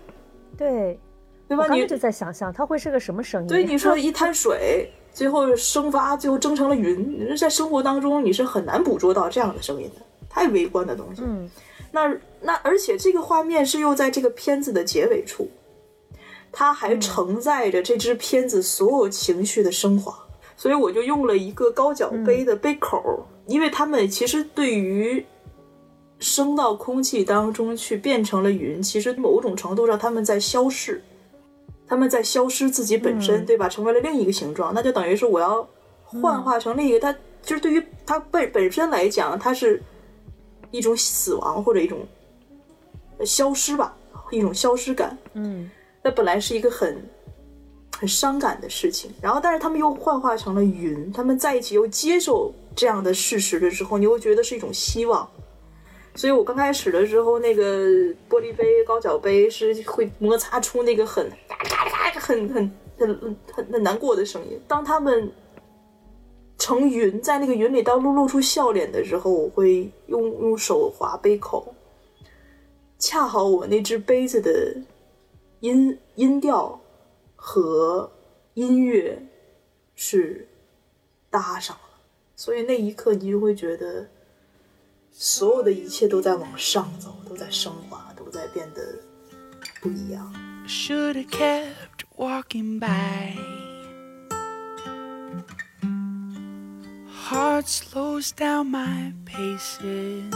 [0.57, 0.99] 对，
[1.47, 1.67] 对吧？
[1.73, 3.47] 你就在想象它会是个什么声音？
[3.47, 7.35] 对，你说一滩水，最后蒸发，最后蒸成了云。
[7.37, 11.21] 在生活当中，你是很难捕捉到这样的声音的，太微观的东西。
[11.25, 11.49] 嗯，
[11.91, 15.47] 那那而且这个画面是又在这个片子的结尾处。
[16.55, 20.15] 它还承载着这支片子所有情绪的升华，
[20.55, 25.25] 所以我就用了一个高脚杯的杯口，因为他们其实对于
[26.19, 31.03] 升到空气当中去变成了云，其实某种程度上他们在消逝，
[31.87, 33.67] 他们在消失自己本身，对吧？
[33.67, 35.67] 成为了另一个形状，那就等于是我要
[36.05, 36.99] 幻化成另一个。
[36.99, 37.11] 它
[37.41, 39.81] 就是对于它本本身来讲，它是
[40.69, 41.97] 一种死亡或者一种
[43.25, 43.97] 消失吧，
[44.29, 45.17] 一种消失感。
[45.33, 45.69] 嗯。
[46.03, 47.01] 那本来是一个很
[47.97, 55.25] 很伤感的事情，然后但是他们又幻化成了云，他们在一起又接受这样的事实的时候，你会觉得是一种希望。
[56.15, 57.87] 所以我刚开始的时候，那个
[58.29, 61.31] 玻璃杯、高脚杯是会摩擦出那个很
[62.19, 64.59] 很很很很很难过的声音。
[64.67, 65.31] 当他们
[66.57, 71.73] 成云，在那个云里当露露出笑脸的时候，我会用用手划杯口，
[72.99, 74.75] 恰好我那只杯子的。
[75.63, 76.77] 音音调
[77.37, 78.11] 和
[78.53, 79.25] 音乐
[79.95, 80.45] 是
[81.29, 82.01] 搭上了，
[82.35, 84.09] 所以那一刻你就会觉得，
[85.09, 88.99] 所有的一切都在往上走，都在升华，都在变得
[89.79, 90.33] 不一样。
[90.67, 93.37] Should have kept walking by.
[97.33, 100.33] hearts lose down my paces.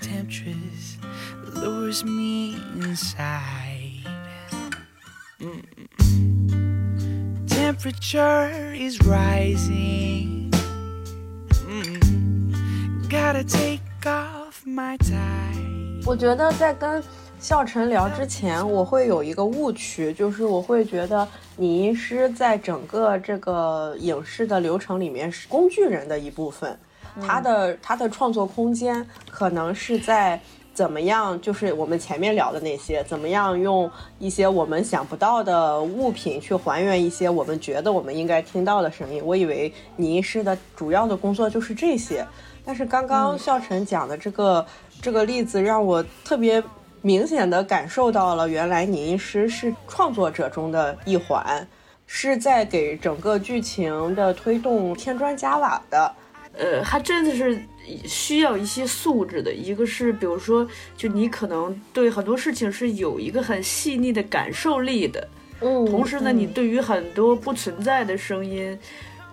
[0.00, 0.98] Temptress
[1.54, 3.71] lures me inside.
[7.48, 10.52] Temperature is rising.
[13.08, 16.06] Gotta take off my tie.
[16.06, 17.02] 我觉得在跟
[17.40, 21.26] 笑晨聊之前，我会有一个误区，就是我会觉得
[21.56, 26.78] 拟音师在整个这个影视的流程里面是工具人的一部分，
[27.20, 30.40] 他的他的创作空间可能是在。
[30.74, 31.38] 怎么样？
[31.40, 39.22] 就是我们前面聊的那些，怎么样用一些我们想不到的物品去还原一些我们觉得我们应该听到的声音？
[39.24, 42.26] 我以为拟音师的主要的工作就是这些，
[42.64, 44.66] 但是刚刚笑晨讲的这个
[45.02, 46.62] 这个例子，让我特别
[47.02, 51.66] 明显的感受到了，原来拟音师是创作者中的一环，
[52.06, 56.12] 是在给整个剧情的推动添砖加瓦的。
[56.58, 57.62] 呃，还真的是。
[58.04, 60.66] 需要一些素质的，一个是，比如说，
[60.96, 65.28] 就你可能对很多事情是有一个很细腻的感受力的，
[65.60, 68.78] 嗯，同时呢，你对于很多不存在的声音，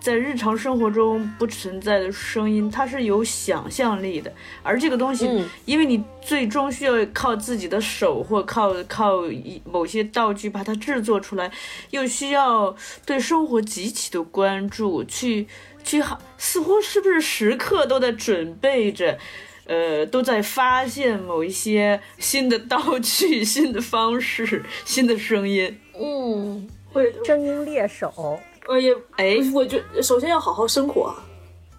[0.00, 4.32] 在日常生活中不存在的声音，它是有想象力的，
[4.62, 5.28] 而这个东西，
[5.64, 9.22] 因为你最终需要靠自己的手或靠靠
[9.64, 11.50] 某些道具把它制作出来，
[11.90, 12.74] 又需要
[13.06, 15.46] 对生活极其的关注去。
[15.84, 19.18] 去好，似乎是不是时刻都在准备着，
[19.64, 25.78] 呃，都在发现某一些新的道具、新的方式、 新的声音。
[25.98, 28.38] 嗯，会声音猎手。
[28.68, 31.14] 我，也哎，我觉首先要好好生活，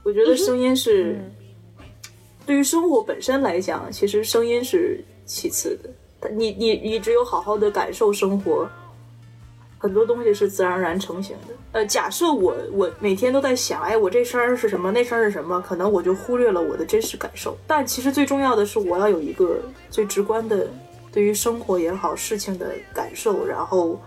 [0.03, 1.19] 我觉得声音是、
[2.45, 5.89] 对于生活本身来讲，其实声音是其次的。
[6.19, 8.69] 但你你你只有好好的感受生活，
[9.81, 11.53] 很多东西是自然而然成型的。
[11.71, 17.57] 呃，假设我我每天都在想，哎，我这声儿是什么，那声儿是什么，可能我就忽略了我的真实感受。
[17.65, 20.67] 但其实最重要的是，我要有一个最直观的
[21.11, 23.99] 对于生活也好事情的感受，然后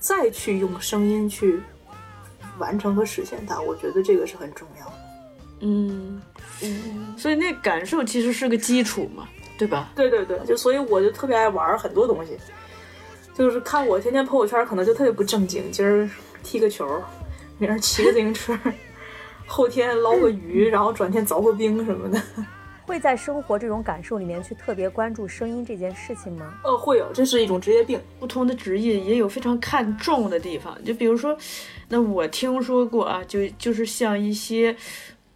[0.00, 1.60] 再去用声音去
[2.56, 3.60] 完成和实现它。
[3.60, 4.92] 我觉得这个是很重要的。
[5.60, 6.22] 嗯，
[7.18, 9.90] 所以那感受其实是个基础嘛，对吧？
[9.94, 12.38] 对对对，就所以我就特别爱玩很多东西，
[13.38, 16.10] 就是看我天天朋友圈，可能就特别不正经，今儿
[16.42, 17.00] 踢个球，
[17.56, 18.52] 明儿骑个自行车，
[19.46, 22.20] 后天捞个鱼，然后转天凿个冰什么的。
[22.84, 26.52] 会在生活这种感受里面去特别关注声音这件事情吗？
[26.64, 28.00] 呃，会有，这是一种职业病。
[28.18, 31.38] 不同的职业也有非常看重的地方，就比如说，
[31.88, 34.74] 那我听说过啊，就就是像一些。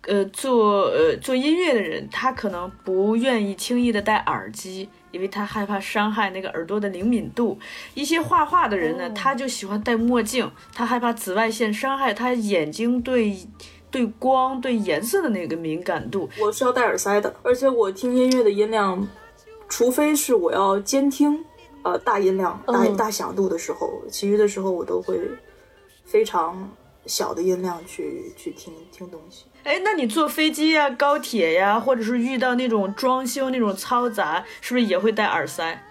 [0.08, 7.56] 呃，做呃做音乐的人，他可能不愿意轻易的戴耳机，因为他害怕伤害那个耳朵的灵敏度。
[7.94, 13.36] 一些画画的人呢，他就喜欢戴墨镜，他害怕紫外线伤害他眼睛对
[13.92, 16.28] 对光、对颜色的那个敏感度。
[16.40, 19.06] 我是要戴耳塞的，而且我听音乐的音量，
[19.68, 21.44] 除非是我要监听，
[21.84, 25.20] 呃，大音量、大大响度的时候，其余的时候我都会
[26.04, 26.68] 非常
[27.06, 29.44] 小的音量去去听听东西。
[29.64, 35.82] 哎，那你坐飞机呀、高铁呀，或者是遇到那种装修那种嘈杂，是不是也会戴耳塞？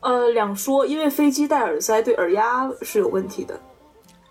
[0.00, 3.60] 呃，两说，因为飞机戴耳塞对耳压是有问题的。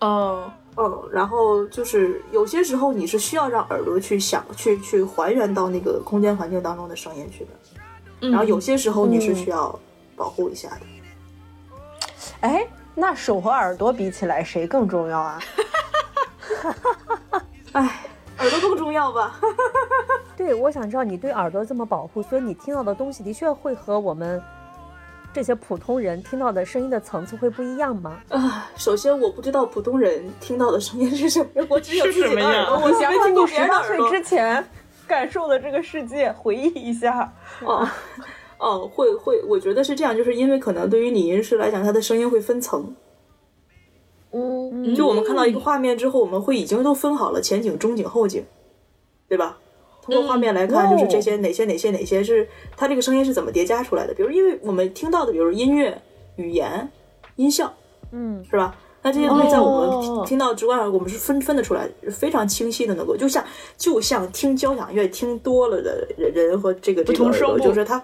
[0.00, 7.44] 哦，嗯，然后就是有些时候你是需要让耳朵去想、去去还原到那个空间环境当中的声音去
[8.20, 9.78] 的，然后有些时候你是需要
[10.14, 10.80] 保护一下的。
[12.40, 15.40] 哎，那手和耳朵比起来，谁更重要啊？
[17.72, 18.00] 哎。
[18.38, 19.40] 耳朵更重要吧？
[20.36, 24.40] 对，我想知道你对耳朵这么保护，所以你听到的东西的确会和我们
[25.32, 28.20] 这些普通人听到的声音的层次会不一样吗？
[28.28, 34.10] 啊，首先我不知道普通人听到的声音是什么， 我只有自己的耳朵，我想听过别人的耳朵。
[34.10, 34.62] 之前
[35.08, 37.32] 感受的这个世界，回忆一下。
[37.64, 37.88] 哦
[38.58, 42.94] 哦，会会，我觉得是这样，就是因为可能对于拟音师来讲，他的声音会分层。
[44.32, 48.44] 嗯，就我们看到一个画面之后，我们会已经都分好了前景、中景、后景，
[49.28, 49.58] 对吧？
[50.02, 54.14] 通过画面来看，就是这些哪些哪些哪些是它这个声音是怎么叠加出来的。
[54.14, 56.00] 比如，因为我们听到的，比如音乐、
[56.36, 56.88] 语言、
[57.34, 57.72] 音效，
[58.12, 58.76] 嗯，是吧？
[59.02, 63.44] 那这些东西在我们听听到之外，我们是分分得出来，非常清晰的能够，就像
[63.76, 68.02] 就像听交响乐听多了的人人和这个这个耳朵，就是它，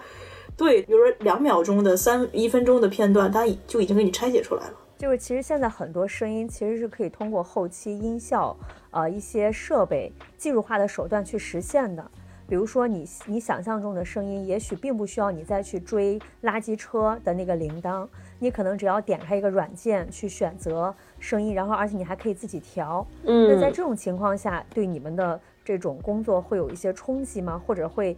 [0.55, 4.73] 对，比如说两秒钟的、三一分钟的片段，它就已经给你拆解出来了。
[4.97, 8.55] 就是其实现在很多声音其实是可以通过后期音效，
[8.91, 12.09] 呃一些设备技术化的手段去实现的。
[12.47, 23.05] 比如说你你想象中的声音，也许并不需要你再去追垃圾车的那个铃铛，你可能只要点开一个软件去选择声音，然后而且你还可以自己调。
[23.23, 27.59] 嗯，那在这种情况下，对你们的这种工作会有一些冲击吗？
[27.65, 28.15] 或者会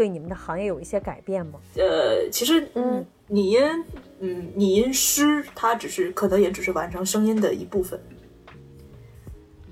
[0.00, 1.60] 对你们的行业有一些改变吗？
[1.76, 3.04] 呃，其实嗯。
[3.32, 3.60] 拟音，
[4.20, 8.00] 嗯，拟音师他只是可能也只是完成声音的一部分。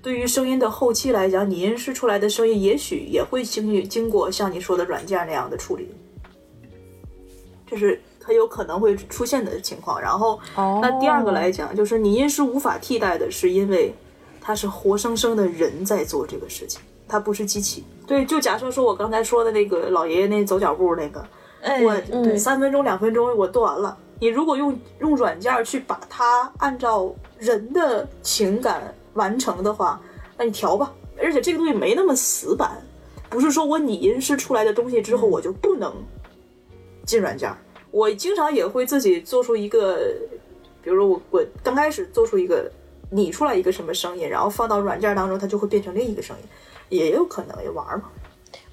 [0.03, 5.89] 对于声音的后期来讲，拟音师出来的声音也许也会经历经过像你说的软件那样的处理，
[7.67, 9.99] 这是很有可能会出现的情况。
[9.99, 13.93] 然后，那第二个来讲，就是拟音师无法替代的，是因为
[14.41, 17.83] 他是活生生的人在做这个事情，他不是机器。
[18.09, 21.25] 对，就假设说我刚才说的那个老爷爷那走脚步那个。
[21.85, 23.97] 我三分钟两分钟我做完了。
[24.21, 30.01] 你如果用用软件去把它按照人的情感完成的话，
[30.37, 30.93] 那你调吧。
[31.21, 32.81] 而且这个东西没那么死板，
[33.29, 35.93] 不是说我拟音师出来的东西之后我就不能
[37.05, 37.53] 进软件。
[37.91, 39.99] 我经常也会自己做出一个，
[40.83, 42.71] 比如说我我刚开始做出一个
[43.11, 46.49] 拟出来一个什么声音，然后放到软件当中，它就会变成另一个声音，
[46.89, 48.05] 也有可能也玩嘛。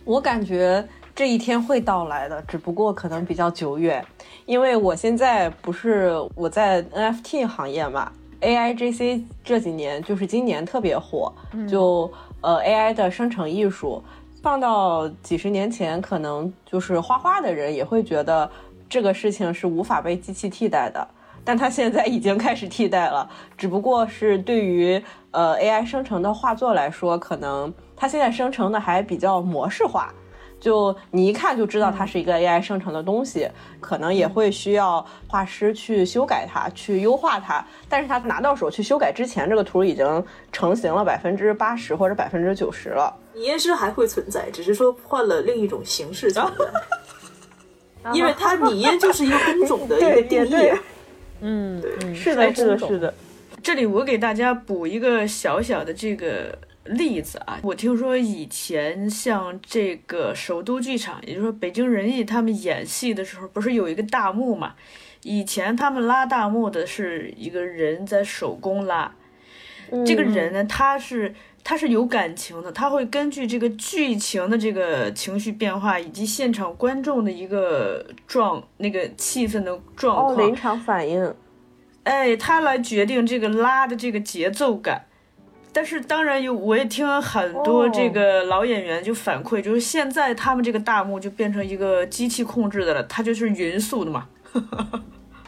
[0.03, 0.87] 我感觉。
[1.17, 4.05] 这一天会到来的，只不过可能比较久远，
[4.45, 8.11] 因为我现在不是我在 NFT 行业嘛
[8.41, 11.31] ，AIGC 这几年就是今年特别火，
[11.69, 12.11] 就
[12.41, 14.03] 呃 AI 的生成艺术，
[14.41, 18.51] 放到几十年前，可能就是画画的人也会觉得
[18.89, 21.07] 这个事情是无法被机器替代的，
[21.45, 30.11] 但它现在已经开始替代了，只不过是对于呃 AI 生成的画作来说，可能它现在生成的还比较模式化。
[30.57, 33.47] 就你一看就知道它是一个 AI 生成的东西，
[33.79, 37.63] 可能也会需要画师去修改它，去优化它。
[37.87, 43.13] 但是它拿到手去修改之前，这个图已经成型了百分之八十或者百分之九十了。
[43.35, 46.43] 拟音师还会存在，只是说换了另一种形式存
[48.01, 50.71] 在， 因为它拟音就是一个工种的一个定义。
[51.41, 53.13] 嗯，对，是的，是的，是的。
[53.63, 64.75] 这里我给大家补一个小小的这个例子啊，我听说以前像这个首都剧场，也就是说北京人艺他们演戏的时候，不是有一个大幕嘛？
[65.23, 69.11] 以前他们拉大幕的是一个人在手工拉，
[70.05, 71.33] 这个人呢，他是
[71.67, 81.33] 他是有感情的，他会根据这个剧情的这个情绪变化，以及现场观众的一个状那个气氛的状况，临场反应。
[82.03, 85.07] 哎，他来决定这个拉的这个节奏感，
[85.73, 94.27] 但是当然有，我也听很多这个老演员就反馈，就是现在他们这个大幕就变成一个机器控制的了，它就是匀速的嘛。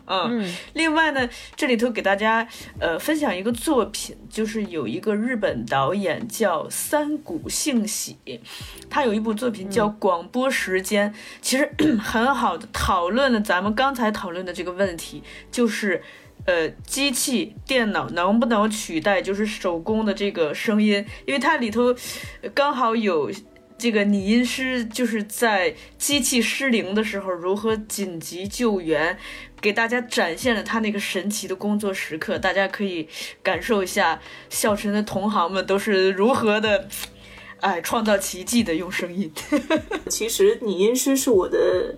[0.08, 2.48] 嗯，另外呢，这里头给大家
[2.80, 8.18] 呃分享一个作品，就是有一个日本导演叫三谷幸喜，
[8.90, 16.02] 他有一部作品叫《广播时间》，其实很好的讨论了咱们刚才讨论的这个问题，就是
[16.46, 21.94] 呃机器电脑能不能取代就是手工的这个声音，因为它里头
[22.54, 23.30] 刚好有。
[23.80, 29.16] 这个拟音师就是在机器失灵的时候如何紧急救援，
[29.62, 32.38] 给大家展现了他那个神奇的工作时刻。
[32.38, 33.08] 大家可以
[33.42, 36.88] 感受一下笑晨的同行们都是如何的，
[37.62, 39.32] 哎，创造奇迹的用声音。
[40.10, 41.96] 其实拟音师是我的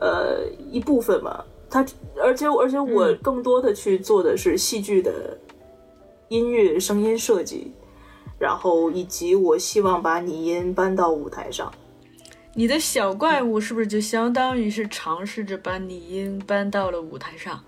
[0.00, 1.84] 呃一部分嘛，他
[2.22, 5.38] 而且而且我更多的去做的是戏剧的
[6.28, 7.72] 音乐声音设计。
[8.40, 11.72] 然后以及我希望把拟音搬到舞台上，
[12.58, 17.62] 你的小怪物是不是就相当于是尝试着把拟音搬到了舞台上，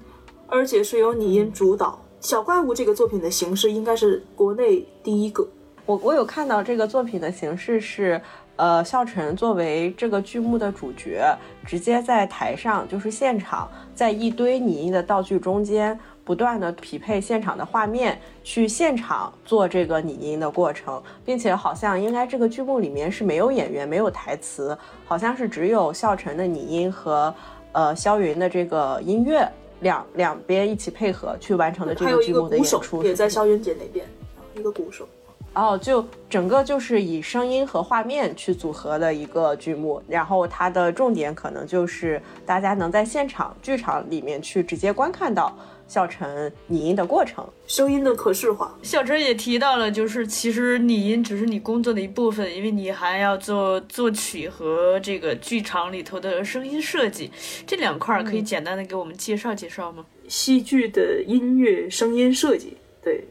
[0.48, 2.04] 而且是由拟音主导。
[2.18, 5.46] 小怪物这个作品的形式应该是国内第一个。
[5.86, 8.20] 我我有看到这个作品的形式是，
[8.56, 11.24] 呃，笑晨作为这个剧目的主角，
[11.64, 15.96] 直接在台上就是现场，在一堆拟音的道具中间。
[16.30, 27.34] 不断的匹配现场的画面，去现场做这个拟音的过程，并且好像应该这个剧目里面是没有演员、没有台词，好像是只有笑晨的拟音和
[27.72, 29.44] 呃肖云的这个音乐
[29.80, 33.02] 两两边一起配合去完成的这个剧目的演出。
[33.02, 34.06] 也在肖云姐那边，
[34.54, 35.08] 一个鼓手。
[35.54, 45.52] 哦，就整个就是以声音和画面去组合的一个剧目，然后它的重点可能就是大家能在现场剧场里面去直接观看到。
[45.90, 48.78] 笑成拟音的过程，声音的可视化。
[48.80, 57.32] 小陈也提到了，就是其实拟音只是你工作的一部分，因为你还要做作曲和这个剧场里头的声音设计，
[57.66, 60.06] 这两块可以简单的给我们介绍介绍吗？
[60.28, 63.24] 戏剧的音乐声音设计，对。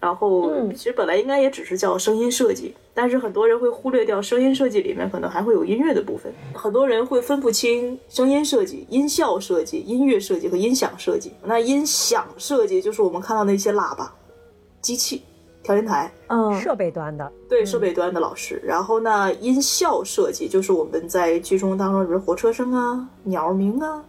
[0.00, 6.32] 然后，其实本来应该也只是叫声音设计，但是很多人会忽略掉声音设计里面可能还会有音乐的部分。
[6.54, 11.34] 很多人会分不清声音设计、音效设计、音乐设计和音响设计。
[11.44, 14.10] 那音响设计就是我们看到那些喇叭、
[14.80, 15.22] 机器、
[15.62, 18.58] 调音台，嗯，设备端的，对，设备端的老师。
[18.64, 24.02] 然后呢，音效设计就是我们在剧中当中，比如火车声啊、鸟鸣啊、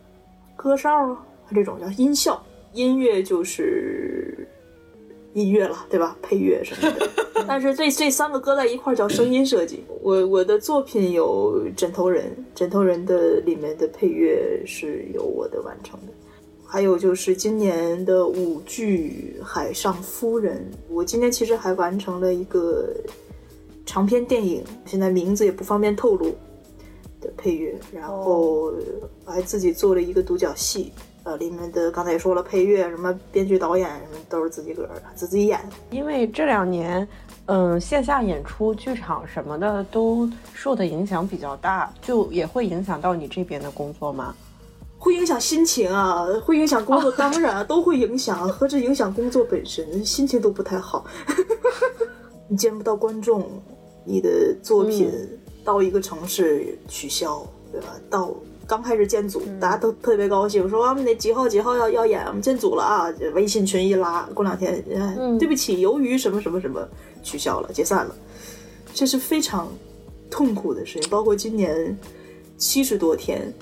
[0.56, 2.42] 歌哨啊这种叫音效。
[2.72, 4.48] 音乐就是。
[5.34, 6.18] 音乐了，对吧？
[6.22, 7.10] 配乐什么的，
[7.48, 9.84] 但是这这三个搁在一块儿叫声音设计。
[10.02, 16.14] 我我的作品有《枕头人》，《枕头人》的里面的配乐是由我的完成的，
[16.66, 20.58] 还有就是今年的舞剧《海上夫人》，
[20.90, 22.94] 我今年其实还完成了一个
[23.86, 26.36] 长篇电影，现在名字也不方便透露
[27.22, 28.74] 的配乐，然后
[29.26, 30.92] 我还自己做了一个独角戏。
[31.24, 35.60] 呃，里面的刚才也说了，配乐什么编剧导演什么都是自己个儿自己演。
[35.92, 37.08] 因为这两年，
[37.46, 44.34] 嗯，线下演出、剧场什么的都受的影响比较大，就也会影响到你这边的工作吗？
[44.98, 51.06] 会影响心情啊，会影响工作， 当然都会影响，何止影响工作本身，心情都不太好。
[52.50, 53.48] 你见不到观众，
[54.04, 55.12] 你的作品
[55.64, 57.88] 到一个城市取消，对吧？
[58.10, 58.34] 到。
[58.72, 63.14] 刚开始建组，大家都特别高兴，说我们那几号几号要要演，我们建组了啊！
[63.34, 64.82] 微信群一拉，过两天，
[65.38, 66.88] 对不起，由于什么什么什么
[67.22, 68.16] 取消了，解散了，
[68.94, 69.68] 这是非常
[70.30, 71.10] 痛苦的事情。
[71.10, 71.98] 包括今年
[72.56, 73.54] 七十多天，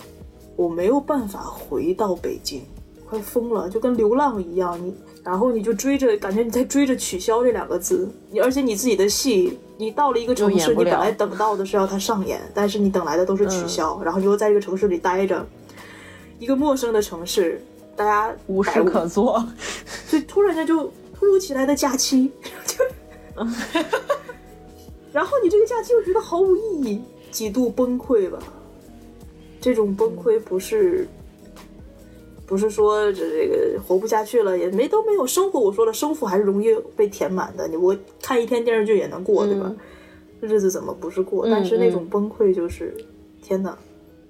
[0.55, 2.62] 我没有办法回到北京，
[3.10, 4.80] 快疯了，就跟流浪一样。
[4.80, 4.93] 你。
[5.30, 15.45] 然后你就追着，感觉你在追着取消这两个字，你而且你自己的戏，你到了一个城市，你本来等到的是要它上演，但是你等来的都是取消，然后你又在这个城市里待着，
[16.39, 17.63] 一个陌生的城市，
[17.95, 19.45] 大家无事可做。
[20.09, 22.32] 就突然间就突如其来的假期，
[22.65, 22.84] 就，
[25.13, 28.39] 然后你这个假期又觉得毫无意义，几度崩溃吧。
[29.61, 31.07] 这种崩溃不是，
[32.49, 35.59] 不是说这这个活不下去了，也没都没有生活。
[35.59, 37.67] 我说了，生活还是容易被填满的。
[37.67, 39.71] 你我看一天电视剧也能过，对吧？
[40.41, 41.47] 日子怎么不是过？
[41.47, 42.91] 但是那种崩溃就是，
[43.43, 43.77] 天哪，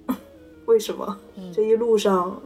[0.66, 1.18] 为什么
[1.50, 2.38] 这一路上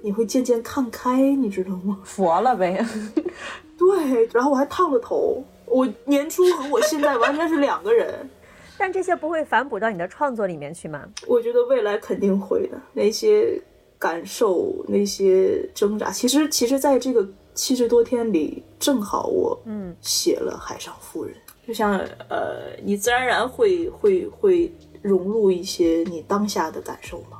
[0.00, 1.98] 你会渐渐看开，你知道吗？
[2.06, 2.86] 佛了呗。
[3.76, 8.14] 对，然后我还烫了头，我年初和我现在完全是两个人。
[8.78, 11.04] 但这些不会反哺到你的创作里面去吗？
[11.26, 13.60] 我觉得未来肯定会的，那些
[13.98, 21.34] 感受，那些挣扎，其实其实在这个七十多天里，正好我嗯写了《海上夫人》，
[21.66, 27.38] 就像呃，你自然而然会会会融入一些你当下的感受嘛。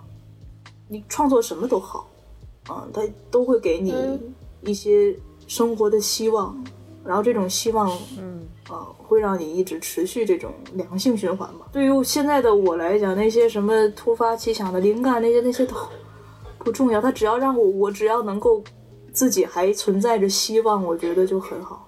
[0.88, 2.09] 你创作什么都好，
[2.68, 3.94] 嗯、它都会给你
[4.62, 5.14] 一些
[5.46, 6.62] 生活的希望，
[7.05, 11.68] 然后这种希望，嗯啊，会让你一直持续这种良性循环吧。
[11.72, 15.74] 对于现在的我来讲，那些什么突发奇想的灵感，那些那些都
[16.65, 18.65] 不重要，他只要让我，我只要能够
[19.12, 21.84] 自己还存在着希望，我觉得就很好。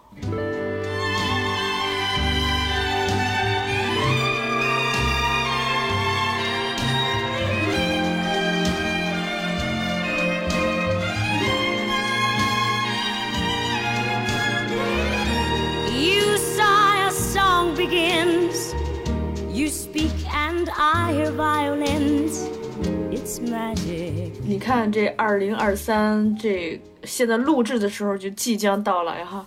[24.44, 29.46] 你看这二零二三，这现在录制的时候就即将到来哈。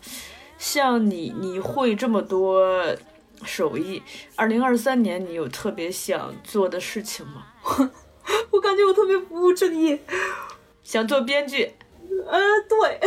[0.57, 2.95] 像你，你会这么多
[3.43, 4.01] 手艺，
[4.35, 7.45] 二零二三年你有特别想做的事情吗？
[8.51, 9.99] 我感觉我特别不务正业。
[10.83, 11.71] 想做编剧，
[12.27, 12.99] 呃，对，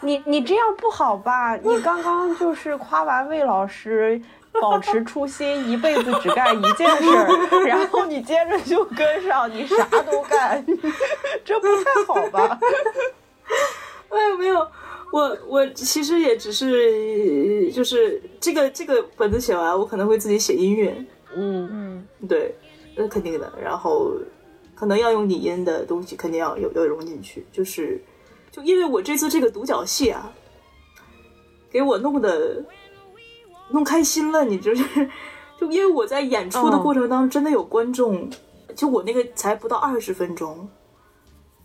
[0.00, 1.54] 你你这样不好吧？
[1.56, 4.20] 你刚刚就是夸完魏老师
[4.60, 10.64] 保持初心，一辈子只干一件事儿，然后你接着就跟上，你啥都干，
[11.44, 12.58] 这不太好吧？
[14.10, 14.68] 没有没有，
[15.10, 20.94] 我我其实也只是就是这个这个本子写完，我可能会自己写音乐，
[21.34, 22.54] 嗯嗯对，
[22.94, 23.50] 那肯定的。
[23.60, 24.12] 然后
[24.74, 27.46] 可能要用拟音的东西，肯定要有要融进去。
[27.50, 28.02] 就是
[28.50, 30.30] 就因为我这次这个独角戏啊，
[31.70, 32.62] 给我弄的
[33.72, 34.84] 弄开心了，你就是
[35.58, 38.28] 就因为我在演出的过程当中，真的有观众，
[38.74, 40.68] 就我那个才不到二十分钟。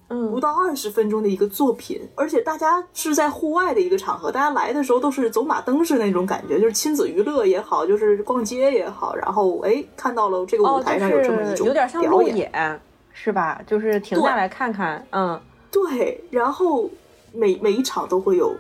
[0.09, 12.81] 嗯不到二十分钟的一个作品，而且大家是在户外的一个场合，大家来的时候都是走马灯式那种感觉，就是亲子娱乐也好，就是逛街也好，然后哎看到了这个舞哦，台上有这么一种是有点像路表演，演，
[13.11, 13.61] 是吧？
[13.67, 15.37] 就是停下来看看，嗯，
[15.69, 16.89] 对，然后
[17.33, 18.55] 每每一场都会有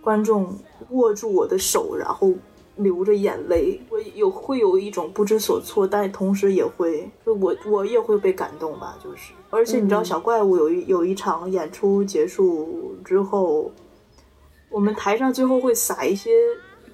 [0.00, 0.58] 观众
[0.88, 2.32] 握住我的手，然后
[2.76, 13.70] 流着眼泪，我有会有一种不知所措，但同时也会，就我我也会被感动吧，就是，而且你知道，嗯小怪物有一有一场演出结束之后，
[14.70, 16.30] 我们台上最后会撒一些。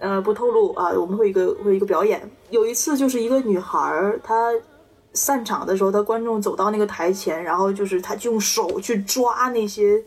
[0.01, 2.22] 呃，不透露啊，我们会有一个会有一个表演。
[2.51, 4.55] 有一次就是一个女孩儿，她
[5.12, 10.01] 散场的时候，她观众走到那个台前，然后就是她就用手去抓那些，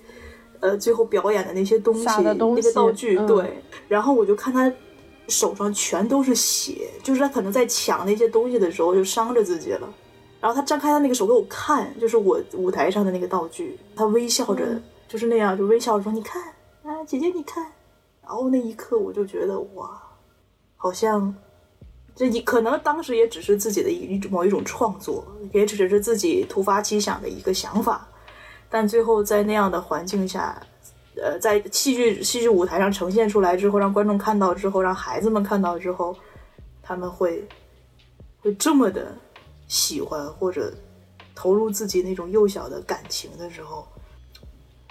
[0.62, 3.62] 呃，最后表演的那些东西，的东西那些道具，嗯对。
[3.90, 4.72] 然后我就看她
[5.28, 9.94] 手上全都是血，就是他可能在抢那些东西的时候就伤着自己了。
[10.40, 16.42] 然后他张开他那个手给我看，就是我舞台上的那个道具，他微笑着，嗯就是那样，就微笑着说：“你看
[16.84, 17.66] 啊，姐姐你看。”
[18.24, 20.02] 然后那一刻我就觉得哇，
[20.78, 21.36] 好像
[22.16, 28.08] 这一可能当时也只是自己的一一种某一种创作，也只是自己突发奇想的一个想法，
[28.70, 30.60] 但最后在那样的环境下，
[31.16, 36.16] 呃，在戏剧戏剧舞台上呈现出来之后，让观众看到之后，让孩子们看到之后，
[36.82, 37.48] 他们会
[38.42, 39.16] 会这么的
[39.68, 40.74] 喜欢或者
[41.36, 43.86] 投入自己那种幼小的感情的时候，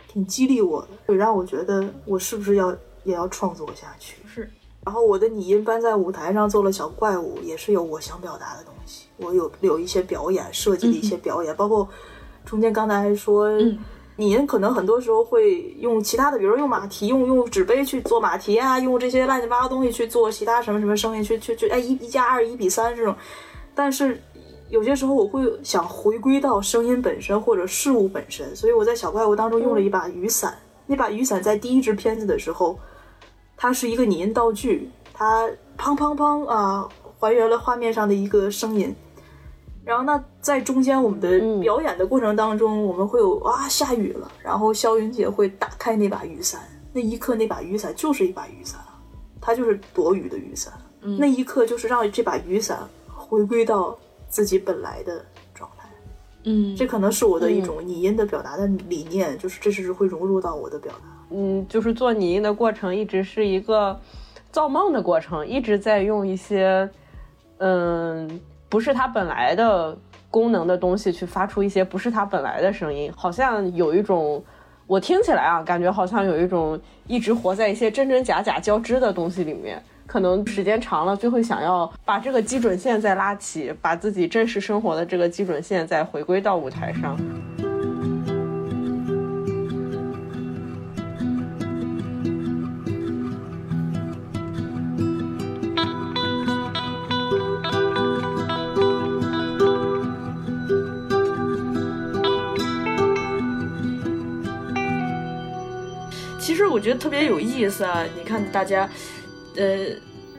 [0.09, 4.16] 挺激励我的，会让我觉得我是不是要也要创作下去。
[4.27, 4.51] 是，
[4.85, 9.07] 然后我的拟音班在舞台上做了小怪物，也是有我想表达的东西。
[9.16, 11.89] 我有有一些表演设计的一些表演，包括
[12.45, 13.79] 中间刚才还说，拟
[14.29, 23.14] 音可能很多时候会用其他的，比如说用马蹄，用用纸杯去做马蹄啊，用这些乱七八糟东西去做其他什么什么声音，去去去，哎一一加二一比三这种。
[23.75, 24.21] 但是
[24.68, 30.59] 有些时候我会想回归到声音本身或者事物本身，所以我在小怪物当中用了一把雨伞。
[30.87, 32.79] 那把雨伞在第一支片子的时候，
[33.57, 35.47] 它是一个拟音道具，它
[35.79, 38.95] 砰砰砰啊，还原了画面上的一个声音。
[39.85, 46.61] 然后那在中间我们的表演的过程当中，我们会有啊下雨了，然后肖云姐会打开那把雨伞，
[46.93, 48.80] 那一刻那把雨伞就是一把雨伞，
[49.41, 50.72] 它就是躲雨的雨伞。
[51.03, 55.24] 嗯那一刻就是让这把雨伞回归到自己本来的
[55.55, 55.88] 状态。
[56.45, 61.07] 嗯这可能是我的一种拟音的表达的理念，就是这是会融入到我的表达。
[61.30, 63.99] 嗯，就是做拟音的过程一直是一个
[64.53, 66.86] 造梦的过程，一直在用一些
[67.59, 69.97] 嗯不是他本来的
[70.31, 74.43] 功能的东西去发出一些不是它本来的声音，好像有一种
[74.87, 79.83] 我听起来啊，感觉好像有一种一直活在一些真真假假交织的东西里面。
[80.07, 87.16] 可能时间长了，就会想要把这个基准线再拉起，把自己真实生活的这个基准线再回归到舞台上。
[106.81, 108.05] 觉得特别有意思啊！
[108.16, 108.89] 你看大家，
[109.57, 109.87] 呃，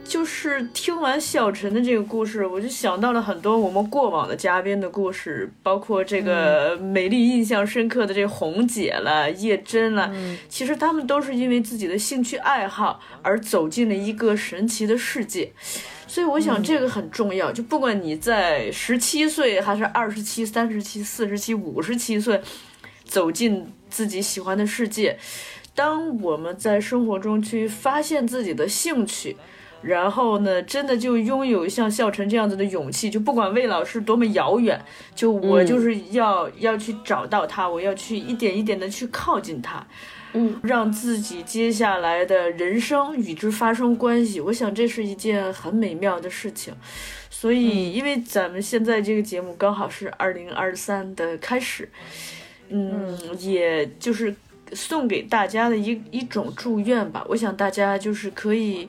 [0.04, 10.12] 就是听完小陈的这个故事，我就想到了很多我们过往的嘉宾的故事，包括这个美丽印象深刻的这红姐了、叶真了。
[10.50, 15.52] 其实他们都是因为自己的兴趣爱好而走进了一个神奇的世界。
[16.08, 22.42] 所以我想这个很重要，就不管你在十七岁还是二十七、三十七、四十七、五十七岁，
[23.06, 25.18] 走进自己喜欢的世界。
[25.74, 29.38] 当我们在生活中去发现自己的兴趣，
[29.82, 34.84] 然后呢，真的就拥有像笑晨这样子的勇气，就不管未老师多么遥远，
[35.16, 39.88] 就我就是要、要去找到他，我要去一点一点的去靠近他，
[40.34, 44.40] 嗯，让自己接下来的人生与之发生关系。
[44.42, 46.74] 我想这是一件很美妙的事情。
[47.30, 51.90] 所以，因为咱们现在这个节目刚好是二零二三的开始，
[52.70, 54.36] 嗯，也就是。
[54.74, 58.88] 送给大家的一一种祝愿吧，我想大家就是可以，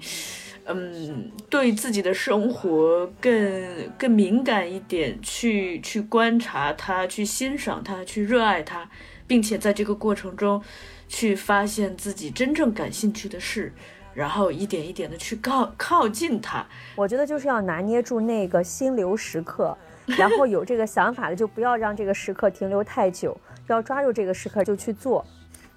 [0.64, 8.88] 嗯，对自己的生活更更敏感一点，去去观察它，去欣赏它，去热爱它，
[9.26, 10.62] 并且在这个过程中，
[11.08, 13.72] 去发现自己真正感兴趣的事，
[14.14, 16.64] 然后一点一点的去靠靠近它。
[16.94, 19.76] 我觉得就是要拿捏住那个心流时刻，
[20.16, 25.26] 然后有这个想法的就不要让这个时刻停留太久，要抓住这个时刻就去做。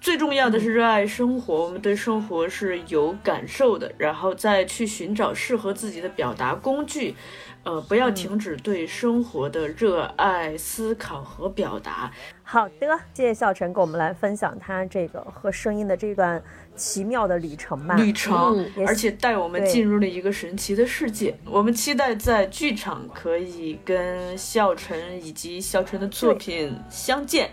[0.06, 7.16] 最重要的是热爱生活，我们对生活是有感受的，然后再去寻找适合自己的表达工具，
[7.64, 12.08] 呃，不要停止对生活的热爱、思考和表达。
[12.44, 16.40] 好的，谢谢笑晨给我们来分享他这个和声音的这段
[16.76, 17.96] 奇妙的旅程吧。
[17.96, 21.36] 旅程，嗯而且带我们进入了一个神奇的世界。
[21.44, 27.50] 我们期待在剧场可以跟笑晨以及笑晨的作品相见。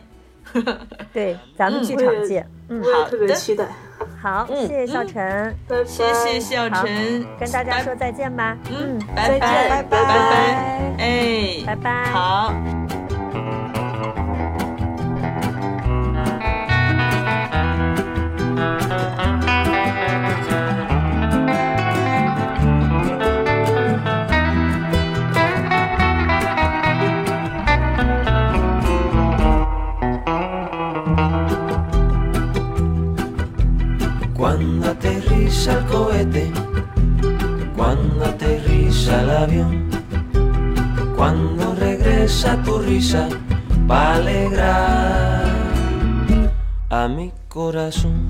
[1.13, 2.47] 对，咱们嗯剧场见。
[2.69, 3.65] 嗯，好的特别期待。
[4.21, 8.57] 好，谢谢笑晨，谢谢笑好晨，跟大家说再见吧。
[8.69, 12.05] 嗯，拜拜，拜拜，哎，拜拜。
[12.05, 12.53] 好。
[47.93, 48.22] Corazón.